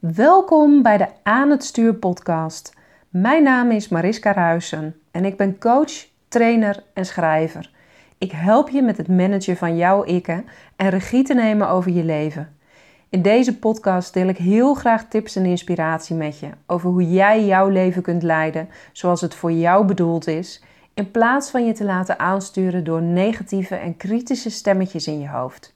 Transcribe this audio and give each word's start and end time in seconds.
Welkom 0.00 0.82
bij 0.82 0.96
de 0.96 1.06
Aan 1.22 1.50
het 1.50 1.64
Stuur 1.64 1.94
podcast. 1.94 2.74
Mijn 3.08 3.42
naam 3.42 3.70
is 3.70 3.88
Mariska 3.88 4.32
Ruisen 4.32 4.96
en 5.10 5.24
ik 5.24 5.36
ben 5.36 5.58
coach, 5.58 6.06
trainer 6.28 6.82
en 6.94 7.06
schrijver. 7.06 7.70
Ik 8.18 8.32
help 8.32 8.68
je 8.68 8.82
met 8.82 8.96
het 8.96 9.08
managen 9.08 9.56
van 9.56 9.76
jouw 9.76 10.02
ikken 10.02 10.46
en 10.76 10.88
regie 10.88 11.24
te 11.24 11.34
nemen 11.34 11.68
over 11.68 11.90
je 11.90 12.04
leven. 12.04 12.56
In 13.08 13.22
deze 13.22 13.58
podcast 13.58 14.14
deel 14.14 14.28
ik 14.28 14.36
heel 14.36 14.74
graag 14.74 15.08
tips 15.08 15.36
en 15.36 15.44
inspiratie 15.44 16.16
met 16.16 16.38
je 16.38 16.48
over 16.66 16.90
hoe 16.90 17.10
jij 17.10 17.44
jouw 17.44 17.68
leven 17.68 18.02
kunt 18.02 18.22
leiden 18.22 18.68
zoals 18.92 19.20
het 19.20 19.34
voor 19.34 19.52
jou 19.52 19.86
bedoeld 19.86 20.26
is, 20.26 20.62
in 20.94 21.10
plaats 21.10 21.50
van 21.50 21.66
je 21.66 21.72
te 21.72 21.84
laten 21.84 22.18
aansturen 22.18 22.84
door 22.84 23.02
negatieve 23.02 23.74
en 23.74 23.96
kritische 23.96 24.50
stemmetjes 24.50 25.06
in 25.06 25.20
je 25.20 25.28
hoofd. 25.28 25.74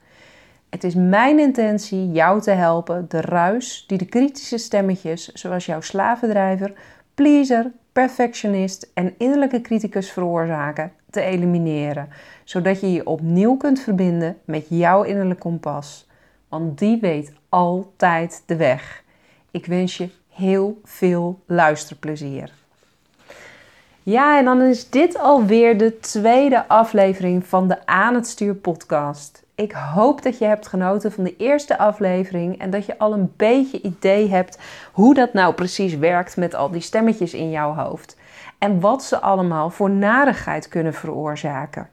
Het 0.75 0.85
is 0.85 0.95
mijn 0.95 1.39
intentie 1.39 2.11
jou 2.13 2.41
te 2.41 2.51
helpen 2.51 3.07
de 3.09 3.21
ruis 3.21 3.85
die 3.87 3.99
de 3.99 4.05
kritische 4.05 4.59
stemmetjes, 4.59 5.33
zoals 5.33 5.67
jouw 5.67 5.81
slavendrijver, 5.81 6.73
pleaser, 7.15 7.71
perfectionist 7.93 8.91
en 8.95 9.15
innerlijke 9.19 9.61
criticus 9.61 10.11
veroorzaken, 10.11 10.93
te 11.11 11.21
elimineren, 11.21 12.09
zodat 12.45 12.81
je 12.81 12.93
je 12.93 13.07
opnieuw 13.07 13.57
kunt 13.57 13.81
verbinden 13.81 14.37
met 14.45 14.67
jouw 14.69 15.03
innerlijke 15.03 15.43
kompas. 15.43 16.09
Want 16.49 16.79
die 16.79 17.01
weet 17.01 17.33
altijd 17.49 18.43
de 18.47 18.57
weg. 18.57 19.03
Ik 19.51 19.67
wens 19.67 19.97
je 19.97 20.09
heel 20.29 20.81
veel 20.85 21.41
luisterplezier. 21.47 22.53
Ja, 24.03 24.39
en 24.39 24.45
dan 24.45 24.61
is 24.61 24.91
dit 24.91 25.19
alweer 25.19 25.79
de 25.79 25.99
tweede 25.99 26.69
aflevering 26.69 27.47
van 27.47 27.69
de 27.69 27.87
Aan 27.87 28.15
het 28.15 28.27
Stuur 28.27 28.55
podcast. 28.55 29.44
Ik 29.57 29.73
hoop 29.73 30.23
dat 30.23 30.39
je 30.39 30.45
hebt 30.45 30.67
genoten 30.67 31.13
van 31.13 31.25
de 31.25 31.37
eerste 31.37 31.79
aflevering 31.79 32.59
en 32.59 32.71
dat 32.71 32.87
je 32.87 32.99
al 32.99 33.13
een 33.13 33.33
beetje 33.37 33.81
idee 33.83 34.31
hebt 34.31 34.59
hoe 34.93 35.15
dat 35.15 35.33
nou 35.33 35.55
precies 35.55 35.97
werkt 35.97 36.37
met 36.37 36.55
al 36.55 36.71
die 36.71 36.81
stemmetjes 36.81 37.35
in 37.35 37.51
jouw 37.51 37.75
hoofd. 37.75 38.17
En 38.59 38.81
wat 38.81 39.03
ze 39.03 39.21
allemaal 39.21 39.71
voor 39.71 39.91
narigheid 39.91 40.69
kunnen 40.69 40.95
veroorzaken. 40.95 41.89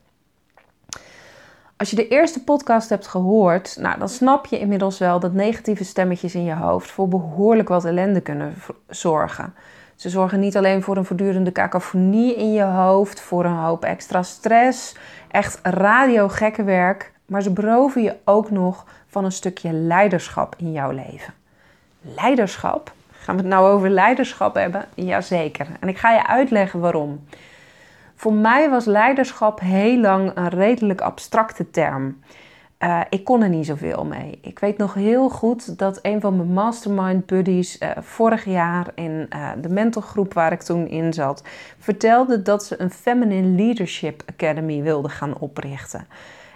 Als 1.78 1.90
je 1.90 1.95
de 1.95 2.08
eerste 2.08 2.44
podcast 2.44 2.90
hebt 2.90 3.08
gehoord, 3.08 3.78
nou, 3.80 4.00
dan 4.00 4.09
snap 4.09 4.46
je 4.46 4.59
inmiddels 4.59 4.98
wel 4.98 5.20
dat 5.20 5.34
negatieve 5.34 5.84
stemmetjes 5.84 6.36
in 6.36 6.44
je 6.44 6.56
hoofd 6.56 6.92
voor 6.92 7.08
behoorlijk 7.08 7.70
wat 7.70 7.86
ellende 7.86 8.22
kunnen 8.22 8.53
zorgen. 8.88 9.53
Ze 9.96 10.09
zorgen 10.09 10.40
niet 10.40 10.58
alleen 10.58 10.84
voor 10.84 10.98
een 10.98 11.06
voortdurende 11.06 11.52
cacophonie 11.52 12.36
in 12.36 12.53
je 12.53 12.64
hoofd, 12.64 13.20
voor 13.20 13.46
een 13.46 13.56
hoop 13.56 13.84
extra 13.84 14.23
stress, 14.23 14.96
echt 15.31 15.59
radiogekkenwerk, 15.64 17.14
maar 17.32 17.42
ze 17.42 17.52
beroven 17.52 18.02
je 18.02 18.16
ook 18.26 18.50
nog 18.50 18.86
van 19.08 19.26
een 19.26 19.32
stukje 19.32 19.74
leiderschap 19.74 20.56
in 20.58 20.72
jouw 20.72 20.92
leven. 20.92 21.34
Leiderschap? 22.02 22.94
Gaan 23.12 23.36
we 23.36 23.42
het 23.42 23.52
nou 23.52 23.70
over 23.70 23.90
leiderschap 23.90 24.56
hebben? 24.56 24.86
Jazeker. 24.96 25.68
En 25.80 25.88
ik 25.88 25.98
ga 25.98 26.12
je 26.12 26.28
uitleggen 26.28 26.80
waarom. 26.80 27.26
Voor 28.16 28.34
mij 28.34 28.70
was 28.70 28.86
leiderschap 28.86 29.59
heel 29.59 29.98
lang 29.98 30.32
een 30.36 30.50
redelijk 30.50 31.02
abstracte 31.02 31.70
term. 31.70 32.20
Uh, 32.80 33.02
ik 33.09 33.24
kon 33.24 33.44
er 33.44 33.50
niet 33.50 33.66
zoveel 33.66 34.06
mee. 34.06 34.40
Ik 34.42 34.59
weet 34.59 34.78
nog 34.78 34.94
heel 34.94 35.30
goed 35.30 35.78
dat 35.78 36.00
een 36.02 36.22
van 36.22 36.36
mijn 36.36 36.54
mastermind 36.54 37.26
buddies 37.26 37.82
uh, 37.82 37.90
vorig 38.00 38.46
jaar 38.46 38.88
in 38.96 39.28
uh, 39.30 39.50
de 39.62 39.70
mentorgroep 39.70 40.34
waar 40.34 40.52
ik 40.52 40.62
toen 40.62 40.88
in 40.88 41.14
zat, 41.14 41.44
vertelde 41.80 42.42
dat 42.42 42.64
ze 42.64 42.82
een 42.82 42.92
Feminine 42.92 43.48
Leadership 43.48 44.24
Academy 44.26 44.82
wilde 44.82 45.09
gaan 45.09 45.38
oprichten. 45.38 46.08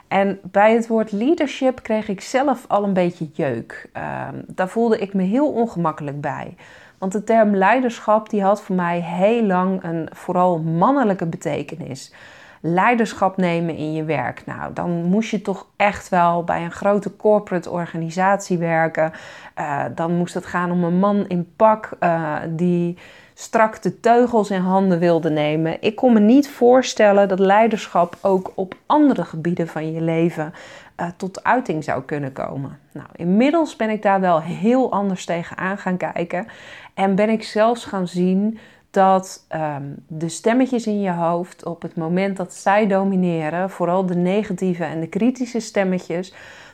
En 0.07 0.39
bij 0.43 0.73
het 0.73 0.87
woord 0.87 1.11
leadership 1.11 1.83
kreeg 1.83 2.07
ik 2.07 2.21
zelf 2.21 2.65
al 2.67 2.83
een 2.83 2.93
beetje 2.93 3.29
jeuk. 3.33 3.89
Ehm, 3.93 4.35
daar 4.47 4.69
voelde 4.69 4.99
ik 4.99 5.13
me 5.13 5.23
heel 5.23 5.51
ongemakkelijk 5.51 6.21
bij. 6.21 6.55
Want 6.97 7.11
de 7.11 7.23
term 7.23 7.55
leiderschap 7.55 8.29
die 8.29 8.43
had 8.43 8.61
voor 8.61 8.75
mij 8.75 8.99
heel 8.99 9.43
lang 9.43 9.83
een 9.83 10.09
vooral 10.11 10.59
mannelijke 10.59 11.25
betekenis. 11.25 12.13
Leiderschap 12.61 13.37
nemen 13.37 13.75
in 13.75 13.93
je 13.93 14.03
werk. 14.03 14.45
Nou, 14.45 14.73
dan 14.73 15.03
moest 15.03 15.29
je 15.29 15.41
toch 15.41 15.67
echt 15.75 16.09
wel 16.09 16.43
bij 16.43 16.63
een 16.63 16.71
grote 16.71 17.15
corporate 17.15 17.69
organisatie 17.69 18.57
werken. 18.57 19.11
Uh, 19.59 19.83
dan 19.95 20.15
moest 20.15 20.33
het 20.33 20.45
gaan 20.45 20.71
om 20.71 20.83
een 20.83 20.99
man 20.99 21.27
in 21.27 21.53
pak 21.55 21.89
uh, 21.99 22.35
die 22.49 22.97
strak 23.37 23.81
de 23.81 23.99
teugels 23.99 24.49
in 24.49 24.61
handen 24.61 24.99
wilde 24.99 25.29
nemen. 25.29 25.77
Ik 25.81 25.95
kon 25.95 26.13
me 26.13 26.19
niet 26.19 26.49
voorstellen 26.49 27.27
dat 27.27 27.39
leiderschap 27.39 28.17
ook 28.21 28.51
op 28.55 28.75
andere 28.85 29.25
gebieden 29.25 29.67
van 29.67 29.93
je 29.93 30.01
leven 30.01 30.53
uh, 31.01 31.07
tot 31.17 31.43
uiting 31.43 31.83
zou 31.83 32.03
kunnen 32.03 32.33
komen. 32.33 32.79
Nou, 32.91 33.07
inmiddels 33.15 33.75
ben 33.75 33.89
ik 33.89 34.01
daar 34.01 34.19
wel 34.19 34.41
heel 34.41 34.91
anders 34.91 35.25
tegenaan 35.25 35.77
gaan 35.77 35.97
kijken 35.97 36.47
en 36.93 37.15
ben 37.15 37.29
ik 37.29 37.43
zelfs 37.43 37.85
gaan 37.85 38.07
zien 38.07 38.59
dat 38.91 39.45
um, 39.55 39.95
de 40.07 40.29
stemmetjes 40.29 40.87
in 40.87 41.01
je 41.01 41.11
hoofd 41.11 41.65
op 41.65 41.81
het 41.81 41.95
moment 41.95 42.37
dat 42.37 42.53
zij 42.53 42.87
domineren, 42.87 43.69
vooral 43.69 44.05
de 44.05 44.15
negatieve 44.15 44.83
en 44.83 44.99
de 44.99 45.07
kritische 45.07 45.59
stemmetjes, 45.59 46.33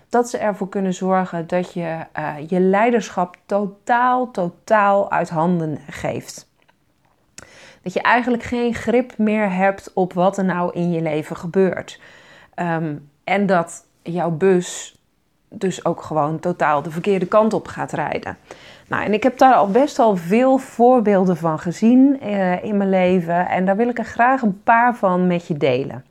dat 0.09 0.29
ze 0.29 0.37
ervoor 0.37 0.69
kunnen 0.69 0.93
zorgen 0.93 1.47
dat 1.47 1.73
je 1.73 1.97
uh, 2.19 2.33
je 2.47 2.59
leiderschap 2.59 3.37
totaal, 3.45 4.31
totaal 4.31 5.11
uit 5.11 5.29
handen 5.29 5.79
geeft. 5.89 6.50
Dat 7.81 7.93
je 7.93 8.01
eigenlijk 8.01 8.43
geen 8.43 8.73
grip 8.73 9.17
meer 9.17 9.51
hebt 9.51 9.91
op 9.93 10.13
wat 10.13 10.37
er 10.37 10.45
nou 10.45 10.73
in 10.73 10.91
je 10.91 11.01
leven 11.01 11.35
gebeurt. 11.35 11.99
Um, 12.55 13.09
en 13.23 13.45
dat 13.45 13.85
jouw 14.01 14.31
bus 14.31 14.99
dus 15.49 15.85
ook 15.85 16.01
gewoon 16.01 16.39
totaal 16.39 16.81
de 16.81 16.91
verkeerde 16.91 17.25
kant 17.25 17.53
op 17.53 17.67
gaat 17.67 17.91
rijden. 17.91 18.37
Nou, 18.87 19.03
en 19.03 19.13
ik 19.13 19.23
heb 19.23 19.37
daar 19.37 19.53
al 19.53 19.67
best 19.67 19.97
wel 19.97 20.15
veel 20.15 20.57
voorbeelden 20.57 21.37
van 21.37 21.59
gezien 21.59 22.19
uh, 22.23 22.63
in 22.63 22.77
mijn 22.77 22.89
leven. 22.89 23.47
En 23.47 23.65
daar 23.65 23.75
wil 23.75 23.89
ik 23.89 23.97
er 23.97 24.05
graag 24.05 24.41
een 24.41 24.63
paar 24.63 24.95
van 24.95 25.27
met 25.27 25.47
je 25.47 25.57
delen. 25.57 26.05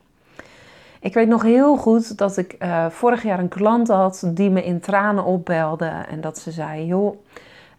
Ik 0.99 1.13
weet 1.13 1.27
nog 1.27 1.41
heel 1.41 1.77
goed 1.77 2.17
dat 2.17 2.37
ik 2.37 2.55
uh, 2.59 2.85
vorig 2.89 3.23
jaar 3.23 3.39
een 3.39 3.47
klant 3.47 3.87
had 3.87 4.23
die 4.27 4.49
me 4.49 4.63
in 4.63 4.79
tranen 4.79 5.23
opbelde. 5.23 5.91
En 6.09 6.21
dat 6.21 6.39
ze 6.39 6.51
zei: 6.51 6.85
Joh, 6.85 7.15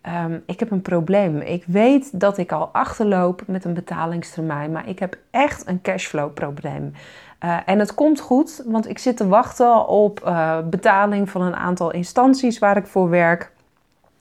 um, 0.06 0.42
ik 0.46 0.60
heb 0.60 0.70
een 0.70 0.82
probleem. 0.82 1.40
Ik 1.40 1.64
weet 1.66 2.20
dat 2.20 2.38
ik 2.38 2.52
al 2.52 2.68
achterloop 2.72 3.42
met 3.46 3.64
een 3.64 3.74
betalingstermijn, 3.74 4.72
maar 4.72 4.88
ik 4.88 4.98
heb 4.98 5.16
echt 5.30 5.66
een 5.66 5.80
cashflow 5.80 6.34
probleem. 6.34 6.92
Uh, 7.44 7.58
en 7.66 7.78
het 7.78 7.94
komt 7.94 8.20
goed, 8.20 8.62
want 8.66 8.88
ik 8.88 8.98
zit 8.98 9.16
te 9.16 9.28
wachten 9.28 9.86
op 9.88 10.20
uh, 10.26 10.58
betaling 10.70 11.30
van 11.30 11.42
een 11.42 11.56
aantal 11.56 11.90
instanties 11.90 12.58
waar 12.58 12.76
ik 12.76 12.86
voor 12.86 13.08
werk. 13.08 13.52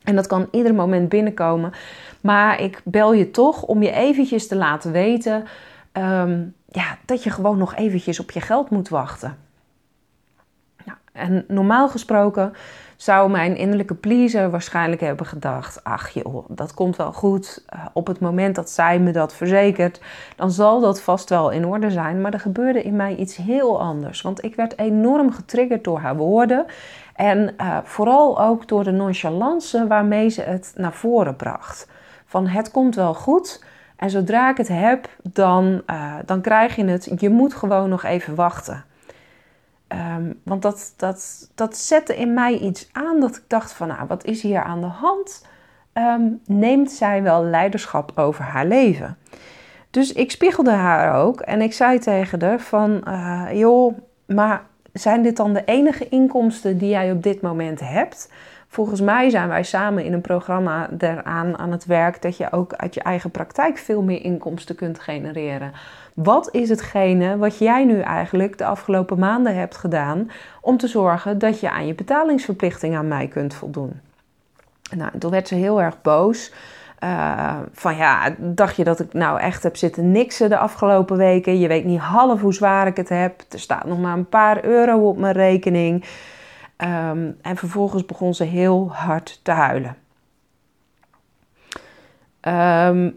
En 0.04 0.16
dat 0.16 0.28
kan 0.28 0.48
ieder 0.52 0.74
moment 0.74 1.10
binnenkomen. 1.10 1.72
Maar 2.22 2.62
ik 2.62 2.82
bel 2.84 3.14
je 3.14 3.32
toch 3.32 3.64
om 3.64 3.84
je 3.84 3.92
eventjes 3.92 4.48
te 4.48 4.56
laten 4.56 4.92
weten 4.92 5.44
um, 5.94 6.54
ja, 6.68 6.98
dat 7.06 7.24
je 7.24 7.30
gewoon 7.30 7.58
nog 7.58 7.76
eventjes 7.76 8.20
op 8.20 8.32
je 8.32 8.42
geld 8.42 8.70
moet 8.70 8.90
wachten. 8.90 9.38
Nou, 10.86 10.98
en 11.12 11.46
normaal 11.48 11.90
gesproken 11.90 12.54
zou 13.02 13.30
mijn 13.30 13.58
innerlijke 13.58 13.96
pleaser 13.96 14.50
waarschijnlijk 14.50 15.02
hebben 15.02 15.26
gedacht: 15.26 15.84
ach 15.84 16.10
joh, 16.10 16.46
dat 16.48 16.74
komt 16.74 16.96
wel 16.96 17.14
goed. 17.14 17.64
Uh, 17.76 17.86
op 17.94 18.08
het 18.08 18.20
moment 18.20 18.56
dat 18.56 18.70
zij 18.70 19.00
me 19.00 19.12
dat 19.12 19.34
verzekert, 19.34 20.02
dan 20.36 20.52
zal 20.52 20.80
dat 20.80 21.02
vast 21.02 21.30
wel 21.30 21.50
in 21.50 21.66
orde 21.66 21.92
zijn. 21.92 22.22
Maar 22.22 22.34
er 22.34 22.40
gebeurde 22.40 22.84
in 22.84 22.96
mij 22.96 23.16
iets 23.16 23.36
heel 23.36 23.82
anders. 23.82 24.22
Want 24.22 24.44
ik 24.44 24.56
werd 24.56 24.80
enorm 24.80 25.32
getriggerd 25.32 25.84
door 25.84 26.00
haar 26.00 26.16
woorden. 26.16 26.66
En 27.16 27.54
uh, 27.58 27.78
vooral 27.84 28.42
ook 28.42 28.68
door 28.68 28.84
de 28.84 28.92
nonchalance 28.92 29.88
waarmee 29.88 30.30
ze 30.30 30.42
het 30.42 30.74
naar 30.76 30.94
voren 30.94 31.36
bracht. 31.36 31.88
Van 32.26 32.48
het 32.48 32.72
komt 32.72 32.96
wel 32.96 33.14
goed. 33.14 33.64
En 33.96 34.10
zodra 34.10 34.50
ik 34.50 34.58
het 34.58 34.68
heb, 34.68 35.10
dan, 35.24 35.82
uh, 35.90 36.16
dan 36.26 36.42
krijg 36.42 36.76
je 36.76 36.86
het. 36.86 37.12
Je 37.18 37.30
moet 37.30 37.54
gewoon 37.54 37.90
nog 37.90 38.04
even 38.04 38.36
wachten. 38.36 38.84
Um, 39.94 40.40
want 40.44 40.62
dat, 40.62 40.94
dat, 40.98 41.50
dat 41.56 41.78
zette 41.78 42.16
in 42.16 42.34
mij 42.34 42.58
iets 42.58 42.90
aan 42.92 43.20
dat 43.20 43.36
ik 43.36 43.44
dacht 43.48 43.74
van, 43.74 43.88
nou, 43.88 44.08
wat 44.08 44.26
is 44.26 44.42
hier 44.42 44.64
aan 44.64 44.82
de 44.82 44.88
hand? 44.88 45.46
Um, 45.94 46.42
neemt 46.46 46.92
zij 46.92 47.24
wel 47.24 47.44
leiderschap 47.44 48.12
over 48.16 48.44
haar 48.44 48.66
leven? 48.66 49.18
Dus 49.90 50.14
ik 50.14 50.32
spiegelde 50.32 50.72
haar 50.72 51.16
ook 51.16 51.42
en 51.42 51.62
ik 51.62 51.74
zei 51.74 52.00
tegen 52.00 52.44
haar 52.44 52.60
van, 52.60 53.04
uh, 53.08 53.48
joh, 53.54 53.98
maar 54.26 54.64
zijn 54.94 55.22
dit 55.22 55.38
dan 55.38 55.54
de 55.54 55.64
enige 55.66 56.10
inkomsten 56.10 56.78
die 56.78 56.90
jij 56.90 57.12
op 57.12 57.24
dit 57.24 57.42
moment 57.42 57.80
hebt? 57.80 58.32
Volgens 58.68 59.02
mij 59.02 59.30
zijn 59.30 59.48
wij 59.48 59.64
samen 59.64 60.04
in 60.04 60.14
een 60.14 60.22
programma 60.22 60.90
eraan 60.98 61.58
aan 61.58 61.72
het 61.72 61.86
werk 61.86 62.22
dat 62.22 62.38
je 62.38 62.52
ook 62.52 62.74
uit 62.74 62.94
je 62.94 63.02
eigen 63.02 63.32
praktijk 63.32 63.78
veel 63.78 64.02
meer 64.02 64.24
inkomsten 64.24 64.76
kunt 64.76 65.00
genereren. 65.00 65.72
Wat 66.14 66.54
is 66.54 66.70
hetgene 66.70 67.38
wat 67.38 67.58
jij 67.58 67.86
nu 67.86 68.00
eigenlijk 68.00 68.58
de 68.58 68.66
afgelopen 68.66 69.20
maanden 69.20 69.56
hebt 69.56 69.78
gedaan 69.78 70.32
om 70.62 70.78
te 70.78 70.88
zorgen 70.88 71.40
dat 71.40 71.60
je 71.60 71.72
aan 71.72 71.88
je 71.88 71.96
betalingsverplichting 71.96 72.96
aan 72.96 73.08
mij 73.08 73.28
kunt 73.28 73.54
voldoen? 73.54 74.00
Nou, 74.96 75.18
toen 75.18 75.32
werd 75.32 75.48
ze 75.48 75.56
heel 75.56 75.82
erg 75.82 76.02
boos. 76.02 76.54
Uh, 77.04 77.58
van 77.72 77.96
ja, 77.96 78.36
dacht 78.38 78.76
je 78.76 78.84
dat 78.84 79.00
ik 79.00 79.14
nou 79.14 79.40
echt 79.40 79.64
heb 79.64 79.76
zitten 79.76 80.12
niksen 80.12 80.50
de 80.50 80.58
afgelopen 80.58 81.18
weken? 81.18 81.60
Je 81.60 81.68
weet 81.68 81.86
niet 81.86 82.00
half 82.00 82.42
hoe 82.42 82.54
zwaar 82.54 82.88
ik 82.88 82.98
het 82.98 83.10
heb. 83.10 83.42
Er 83.50 83.60
staat 83.60 83.86
nog 83.86 84.00
maar 84.00 84.18
een 84.18 84.30
paar 84.30 84.64
euro 84.64 85.08
op 85.08 85.18
mijn 85.18 85.34
rekening. 85.34 86.06
Um, 86.78 87.38
en 87.42 87.58
vervolgens 87.58 88.06
begon 88.06 88.34
ze 88.34 88.44
heel 88.44 88.92
hard 88.92 89.40
te 89.44 89.52
huilen. 89.52 89.98
Ehm, 92.40 93.10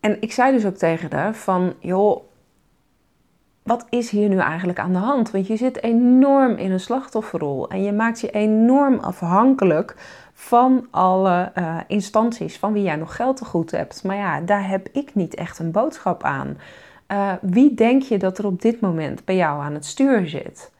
en 0.00 0.16
ik 0.20 0.32
zei 0.32 0.52
dus 0.52 0.66
ook 0.66 0.76
tegen 0.76 1.12
haar 1.12 1.34
van, 1.34 1.74
joh, 1.78 2.22
wat 3.62 3.86
is 3.88 4.10
hier 4.10 4.28
nu 4.28 4.38
eigenlijk 4.38 4.78
aan 4.78 4.92
de 4.92 4.98
hand? 4.98 5.30
Want 5.30 5.46
je 5.46 5.56
zit 5.56 5.82
enorm 5.82 6.56
in 6.56 6.70
een 6.70 6.80
slachtofferrol 6.80 7.68
en 7.68 7.82
je 7.82 7.92
maakt 7.92 8.20
je 8.20 8.30
enorm 8.30 8.98
afhankelijk 8.98 9.94
van 10.32 10.86
alle 10.90 11.52
uh, 11.58 11.76
instanties 11.86 12.58
van 12.58 12.72
wie 12.72 12.82
jij 12.82 12.96
nog 12.96 13.16
geld 13.16 13.36
te 13.36 13.44
goed 13.44 13.70
hebt. 13.70 14.04
Maar 14.04 14.16
ja, 14.16 14.40
daar 14.40 14.68
heb 14.68 14.88
ik 14.92 15.14
niet 15.14 15.34
echt 15.34 15.58
een 15.58 15.70
boodschap 15.70 16.22
aan. 16.22 16.58
Uh, 17.08 17.32
wie 17.40 17.74
denk 17.74 18.02
je 18.02 18.18
dat 18.18 18.38
er 18.38 18.46
op 18.46 18.62
dit 18.62 18.80
moment 18.80 19.24
bij 19.24 19.36
jou 19.36 19.62
aan 19.62 19.74
het 19.74 19.84
stuur 19.84 20.28
zit? 20.28 20.70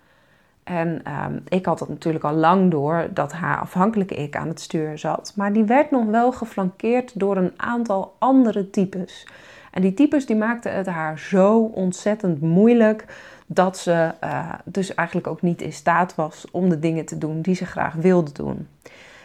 En 0.68 1.02
um, 1.28 1.42
ik 1.48 1.66
had 1.66 1.80
het 1.80 1.88
natuurlijk 1.88 2.24
al 2.24 2.34
lang 2.34 2.70
door 2.70 3.06
dat 3.14 3.32
haar 3.32 3.58
afhankelijke 3.58 4.14
ik 4.14 4.36
aan 4.36 4.48
het 4.48 4.60
stuur 4.60 4.98
zat. 4.98 5.32
Maar 5.36 5.52
die 5.52 5.64
werd 5.64 5.90
nog 5.90 6.04
wel 6.04 6.32
geflankeerd 6.32 7.20
door 7.20 7.36
een 7.36 7.52
aantal 7.56 8.14
andere 8.18 8.70
types. 8.70 9.26
En 9.70 9.82
die 9.82 9.94
types 9.94 10.26
die 10.26 10.36
maakten 10.36 10.74
het 10.74 10.86
haar 10.86 11.18
zo 11.18 11.58
ontzettend 11.58 12.40
moeilijk 12.40 13.04
dat 13.46 13.78
ze 13.78 14.10
uh, 14.24 14.52
dus 14.64 14.94
eigenlijk 14.94 15.26
ook 15.26 15.42
niet 15.42 15.62
in 15.62 15.72
staat 15.72 16.14
was 16.14 16.46
om 16.50 16.68
de 16.68 16.78
dingen 16.78 17.04
te 17.04 17.18
doen 17.18 17.40
die 17.40 17.54
ze 17.54 17.66
graag 17.66 17.94
wilde 17.94 18.32
doen. 18.32 18.68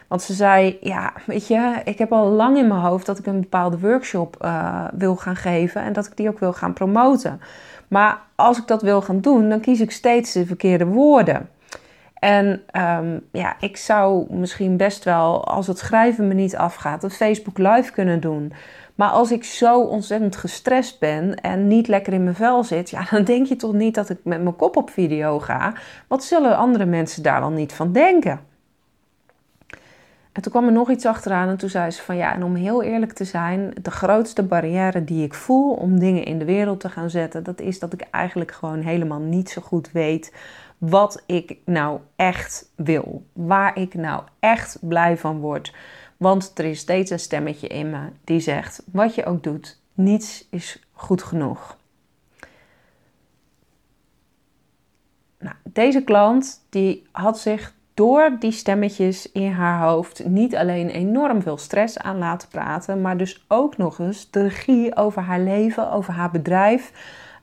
Want 0.08 0.22
ze 0.22 0.34
zei, 0.34 0.78
ja, 0.82 1.14
weet 1.26 1.48
je, 1.48 1.82
ik 1.84 1.98
heb 1.98 2.12
al 2.12 2.30
lang 2.30 2.58
in 2.58 2.68
mijn 2.68 2.80
hoofd 2.80 3.06
dat 3.06 3.20
ik 3.20 3.26
een 3.26 3.42
bepaalde 3.42 3.80
workshop 3.80 4.38
uh, 4.42 4.88
wil 4.94 5.16
gaan 5.16 5.36
geven 5.36 5.82
en 5.82 5.94
dat 5.94 6.06
ik 6.06 6.18
die 6.18 6.30
ook 6.30 6.40
wil 6.40 6.54
gaan 6.54 6.74
promoten. 6.74 7.42
Maar 7.94 8.22
als 8.36 8.58
ik 8.58 8.68
dat 8.68 8.82
wil 8.82 9.02
gaan 9.02 9.22
doen, 9.22 9.50
dan 9.50 9.60
kies 9.60 9.80
ik 9.80 9.92
steeds 9.92 10.32
de 10.32 10.46
verkeerde 10.46 10.86
woorden. 10.86 11.50
En 12.14 12.62
um, 13.00 13.28
ja, 13.32 13.56
ik 13.60 13.78
zou 13.78 14.34
misschien 14.34 14.78
best 14.78 15.04
wel, 15.04 15.46
als 15.46 15.68
het 15.68 15.78
schrijven 15.78 16.28
me 16.28 16.34
niet 16.34 16.56
afgaat, 16.56 17.04
een 17.04 17.10
Facebook 17.10 17.58
Live 17.58 17.92
kunnen 17.92 18.20
doen. 18.20 18.54
Maar 18.96 19.10
als 19.10 19.32
ik 19.32 19.44
zo 19.44 19.82
ontzettend 19.82 20.36
gestrest 20.36 21.00
ben 21.00 21.36
en 21.36 21.68
niet 21.68 21.88
lekker 21.88 22.14
in 22.14 22.24
mijn 22.24 22.36
vel 22.36 22.64
zit, 22.64 22.90
ja, 22.90 23.06
dan 23.12 23.24
denk 23.24 23.48
je 23.48 23.56
toch 23.56 23.74
niet 23.74 23.96
dat 23.96 24.10
ik 24.10 24.20
met 24.24 24.44
mijn 24.44 24.56
kop 24.56 24.78
op 24.78 24.90
video 24.90 25.40
ga. 25.40 25.74
Wat 26.08 26.24
zullen 26.24 26.58
andere 26.58 26.86
mensen 26.86 27.24
daar 27.24 27.40
wel 27.40 27.50
niet 27.50 27.74
van 27.74 27.92
denken? 27.92 28.40
En 30.34 30.42
toen 30.42 30.52
kwam 30.52 30.66
er 30.66 30.72
nog 30.72 30.90
iets 30.90 31.06
achteraan 31.06 31.50
en 31.50 31.58
toen 31.58 31.70
zei 31.70 31.92
ze 31.92 32.02
van 32.02 32.16
ja, 32.16 32.34
en 32.34 32.44
om 32.44 32.56
heel 32.56 32.84
eerlijk 32.84 33.14
te 33.14 33.24
zijn, 33.24 33.74
de 33.82 33.92
grootste 33.92 34.44
barrière 34.44 35.04
die 35.04 35.24
ik 35.24 35.34
voel 35.34 35.74
om 35.74 36.00
dingen 36.00 36.24
in 36.24 36.40
de 36.40 36.46
wereld 36.46 36.80
te 36.80 36.90
gaan 36.90 37.10
zetten, 37.10 37.44
dat 37.44 37.62
is 37.62 37.80
dat 37.80 37.94
ik 37.94 38.02
eigenlijk 38.02 38.52
gewoon 38.52 38.82
helemaal 38.82 39.20
niet 39.20 39.50
zo 39.50 39.62
goed 39.62 39.92
weet 39.92 40.34
wat 40.78 41.24
ik 41.26 41.58
nou 41.66 42.00
echt 42.16 42.72
wil. 42.76 43.26
Waar 43.34 43.78
ik 43.78 43.94
nou 43.94 44.24
echt 44.40 44.78
blij 44.82 45.18
van 45.18 45.40
word. 45.40 45.74
Want 46.18 46.52
er 46.56 46.66
is 46.66 46.80
steeds 46.80 47.12
een 47.12 47.20
stemmetje 47.20 47.68
in 47.68 47.90
me 47.90 48.10
die 48.24 48.40
zegt: 48.40 48.84
wat 48.92 49.16
je 49.16 49.26
ook 49.26 49.44
doet, 49.44 49.80
niets 49.94 50.48
is 50.50 50.88
goed 50.92 51.24
genoeg. 51.24 51.78
Nou, 55.40 55.56
deze 55.64 56.04
klant 56.04 56.66
die 56.70 57.08
had 57.12 57.40
zich 57.40 57.74
door 57.94 58.36
die 58.40 58.52
stemmetjes 58.52 59.32
in 59.32 59.52
haar 59.52 59.82
hoofd 59.88 60.26
niet 60.26 60.56
alleen 60.56 60.90
enorm 60.90 61.42
veel 61.42 61.58
stress 61.58 62.00
aan 62.00 62.18
laten 62.18 62.48
praten, 62.48 63.02
maar 63.02 63.18
dus 63.18 63.46
ook 63.48 63.78
nog 63.78 64.00
eens 64.00 64.32
de 64.32 64.42
regie 64.42 64.96
over 64.96 65.22
haar 65.22 65.40
leven, 65.40 65.92
over 65.92 66.14
haar 66.14 66.32
bedrijf, 66.32 66.92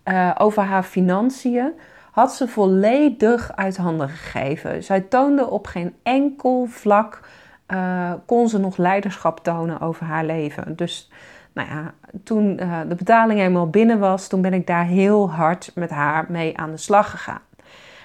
uh, 0.05 0.31
over 0.39 0.63
haar 0.63 0.83
financiën, 0.83 1.73
had 2.11 2.33
ze 2.35 2.49
volledig 2.49 3.53
uit 3.57 3.77
handen 3.77 4.09
gegeven. 4.09 4.85
Zij 4.85 5.01
toonde 5.01 5.51
op 5.51 5.67
geen 5.67 5.95
enkel 6.03 6.67
vlak, 6.69 7.21
uh, 7.69 8.13
kon 8.27 8.49
ze 8.49 8.59
nog 8.59 8.77
leiderschap 8.77 9.45
tonen 9.45 9.81
over 9.81 10.07
haar 10.07 10.25
leven. 10.25 10.77
Dus 10.77 11.11
nou 11.53 11.69
ja, 11.69 11.95
toen 12.25 12.59
uh, 12.61 12.81
de 12.89 12.95
betaling 12.95 13.41
eenmaal 13.41 13.71
binnen 13.71 13.99
was, 13.99 14.29
toen 14.29 14.43
ben 14.43 14.53
ik 14.53 14.67
daar 14.67 14.85
heel 14.85 15.31
hard 15.31 15.73
met 15.75 15.91
haar 15.91 16.27
mee 16.29 16.59
aan 16.59 16.71
de 16.71 16.77
slag 16.77 17.11
gegaan. 17.11 17.41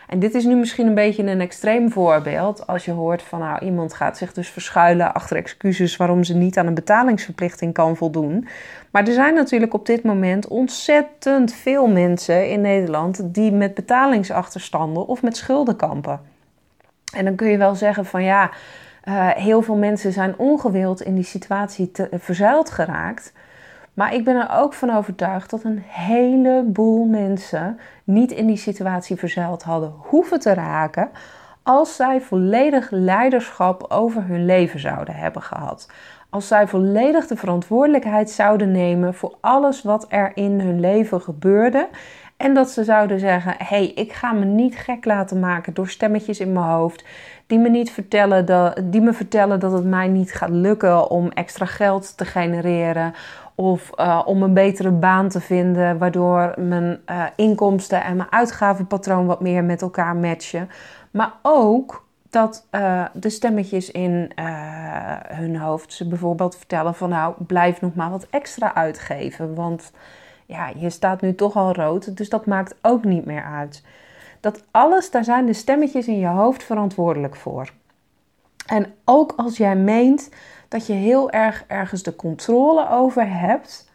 En 0.07 0.19
dit 0.19 0.33
is 0.33 0.45
nu 0.45 0.55
misschien 0.55 0.87
een 0.87 0.95
beetje 0.95 1.23
een 1.23 1.41
extreem 1.41 1.91
voorbeeld. 1.91 2.67
Als 2.67 2.85
je 2.85 2.91
hoort 2.91 3.21
van 3.21 3.39
nou, 3.39 3.65
iemand 3.65 3.93
gaat 3.93 4.17
zich 4.17 4.33
dus 4.33 4.49
verschuilen 4.49 5.13
achter 5.13 5.37
excuses 5.37 5.97
waarom 5.97 6.23
ze 6.23 6.33
niet 6.33 6.57
aan 6.57 6.67
een 6.67 6.73
betalingsverplichting 6.73 7.73
kan 7.73 7.95
voldoen. 7.95 8.47
Maar 8.91 9.07
er 9.07 9.13
zijn 9.13 9.33
natuurlijk 9.33 9.73
op 9.73 9.85
dit 9.85 10.03
moment 10.03 10.47
ontzettend 10.47 11.53
veel 11.53 11.87
mensen 11.87 12.49
in 12.49 12.61
Nederland 12.61 13.33
die 13.33 13.51
met 13.51 13.73
betalingsachterstanden 13.73 15.07
of 15.07 15.21
met 15.21 15.37
schulden 15.37 15.75
kampen. 15.75 16.19
En 17.15 17.25
dan 17.25 17.35
kun 17.35 17.47
je 17.47 17.57
wel 17.57 17.75
zeggen 17.75 18.05
van 18.05 18.23
ja, 18.23 18.51
uh, 19.05 19.29
heel 19.29 19.61
veel 19.61 19.75
mensen 19.75 20.11
zijn 20.11 20.37
ongewild 20.37 21.01
in 21.01 21.15
die 21.15 21.23
situatie 21.23 21.91
te, 21.91 22.07
uh, 22.11 22.19
verzuild 22.19 22.69
geraakt. 22.69 23.33
Maar 23.95 24.13
ik 24.13 24.23
ben 24.23 24.35
er 24.35 24.49
ook 24.51 24.73
van 24.73 24.95
overtuigd 24.95 25.49
dat 25.49 25.63
een 25.63 25.83
heleboel 25.87 27.05
mensen 27.05 27.79
niet 28.03 28.31
in 28.31 28.47
die 28.47 28.57
situatie 28.57 29.15
verzeild 29.15 29.63
hadden 29.63 29.93
hoeven 29.97 30.39
te 30.39 30.53
raken 30.53 31.09
als 31.63 31.95
zij 31.95 32.21
volledig 32.21 32.87
leiderschap 32.91 33.85
over 33.91 34.23
hun 34.25 34.45
leven 34.45 34.79
zouden 34.79 35.15
hebben 35.15 35.41
gehad. 35.41 35.89
Als 36.29 36.47
zij 36.47 36.67
volledig 36.67 37.27
de 37.27 37.35
verantwoordelijkheid 37.35 38.29
zouden 38.29 38.71
nemen 38.71 39.13
voor 39.13 39.37
alles 39.39 39.81
wat 39.81 40.05
er 40.09 40.31
in 40.33 40.59
hun 40.59 40.79
leven 40.79 41.21
gebeurde. 41.21 41.87
En 42.37 42.53
dat 42.53 42.69
ze 42.69 42.83
zouden 42.83 43.19
zeggen: 43.19 43.55
hé, 43.57 43.65
hey, 43.65 43.91
ik 43.95 44.13
ga 44.13 44.31
me 44.31 44.45
niet 44.45 44.75
gek 44.75 45.05
laten 45.05 45.39
maken 45.39 45.73
door 45.73 45.89
stemmetjes 45.89 46.39
in 46.39 46.53
mijn 46.53 46.65
hoofd. 46.65 47.05
Die 47.47 47.59
me, 47.59 47.69
niet 47.69 47.91
vertellen 47.91 48.45
dat, 48.45 48.81
die 48.83 49.01
me 49.01 49.13
vertellen 49.13 49.59
dat 49.59 49.71
het 49.71 49.85
mij 49.85 50.07
niet 50.07 50.33
gaat 50.33 50.49
lukken 50.49 51.09
om 51.09 51.31
extra 51.31 51.65
geld 51.65 52.17
te 52.17 52.25
genereren 52.25 53.13
of 53.55 53.89
uh, 53.95 54.21
om 54.25 54.43
een 54.43 54.53
betere 54.53 54.91
baan 54.91 55.29
te 55.29 55.41
vinden, 55.41 55.97
waardoor 55.97 56.53
mijn 56.57 56.99
uh, 57.09 57.23
inkomsten 57.35 58.03
en 58.03 58.15
mijn 58.15 58.31
uitgavenpatroon 58.31 59.25
wat 59.25 59.41
meer 59.41 59.63
met 59.63 59.81
elkaar 59.81 60.15
matchen. 60.15 60.69
Maar 61.11 61.33
ook 61.41 62.05
dat 62.29 62.67
uh, 62.71 63.05
de 63.13 63.29
stemmetjes 63.29 63.91
in 63.91 64.31
hun 65.27 65.57
hoofd 65.57 65.93
ze 65.93 66.07
bijvoorbeeld 66.07 66.55
vertellen 66.57 66.95
van 66.95 67.09
nou 67.09 67.33
blijf 67.47 67.81
nog 67.81 67.95
maar 67.95 68.09
wat 68.09 68.27
extra 68.29 68.75
uitgeven, 68.75 69.55
want 69.55 69.91
ja, 70.45 70.71
je 70.75 70.89
staat 70.89 71.21
nu 71.21 71.35
toch 71.35 71.55
al 71.55 71.73
rood, 71.73 72.17
dus 72.17 72.29
dat 72.29 72.45
maakt 72.45 72.75
ook 72.81 73.03
niet 73.03 73.25
meer 73.25 73.43
uit. 73.43 73.83
Dat 74.45 74.63
alles, 74.71 75.11
daar 75.11 75.23
zijn 75.23 75.45
de 75.45 75.53
stemmetjes 75.53 76.07
in 76.07 76.19
je 76.19 76.27
hoofd 76.27 76.63
verantwoordelijk 76.63 77.35
voor. 77.35 77.69
En 78.65 78.93
ook 79.05 79.33
als 79.35 79.57
jij 79.57 79.75
meent 79.75 80.29
dat 80.67 80.87
je 80.87 80.93
heel 80.93 81.31
erg 81.31 81.63
ergens 81.67 82.03
de 82.03 82.15
controle 82.15 82.89
over 82.89 83.37
hebt, 83.39 83.91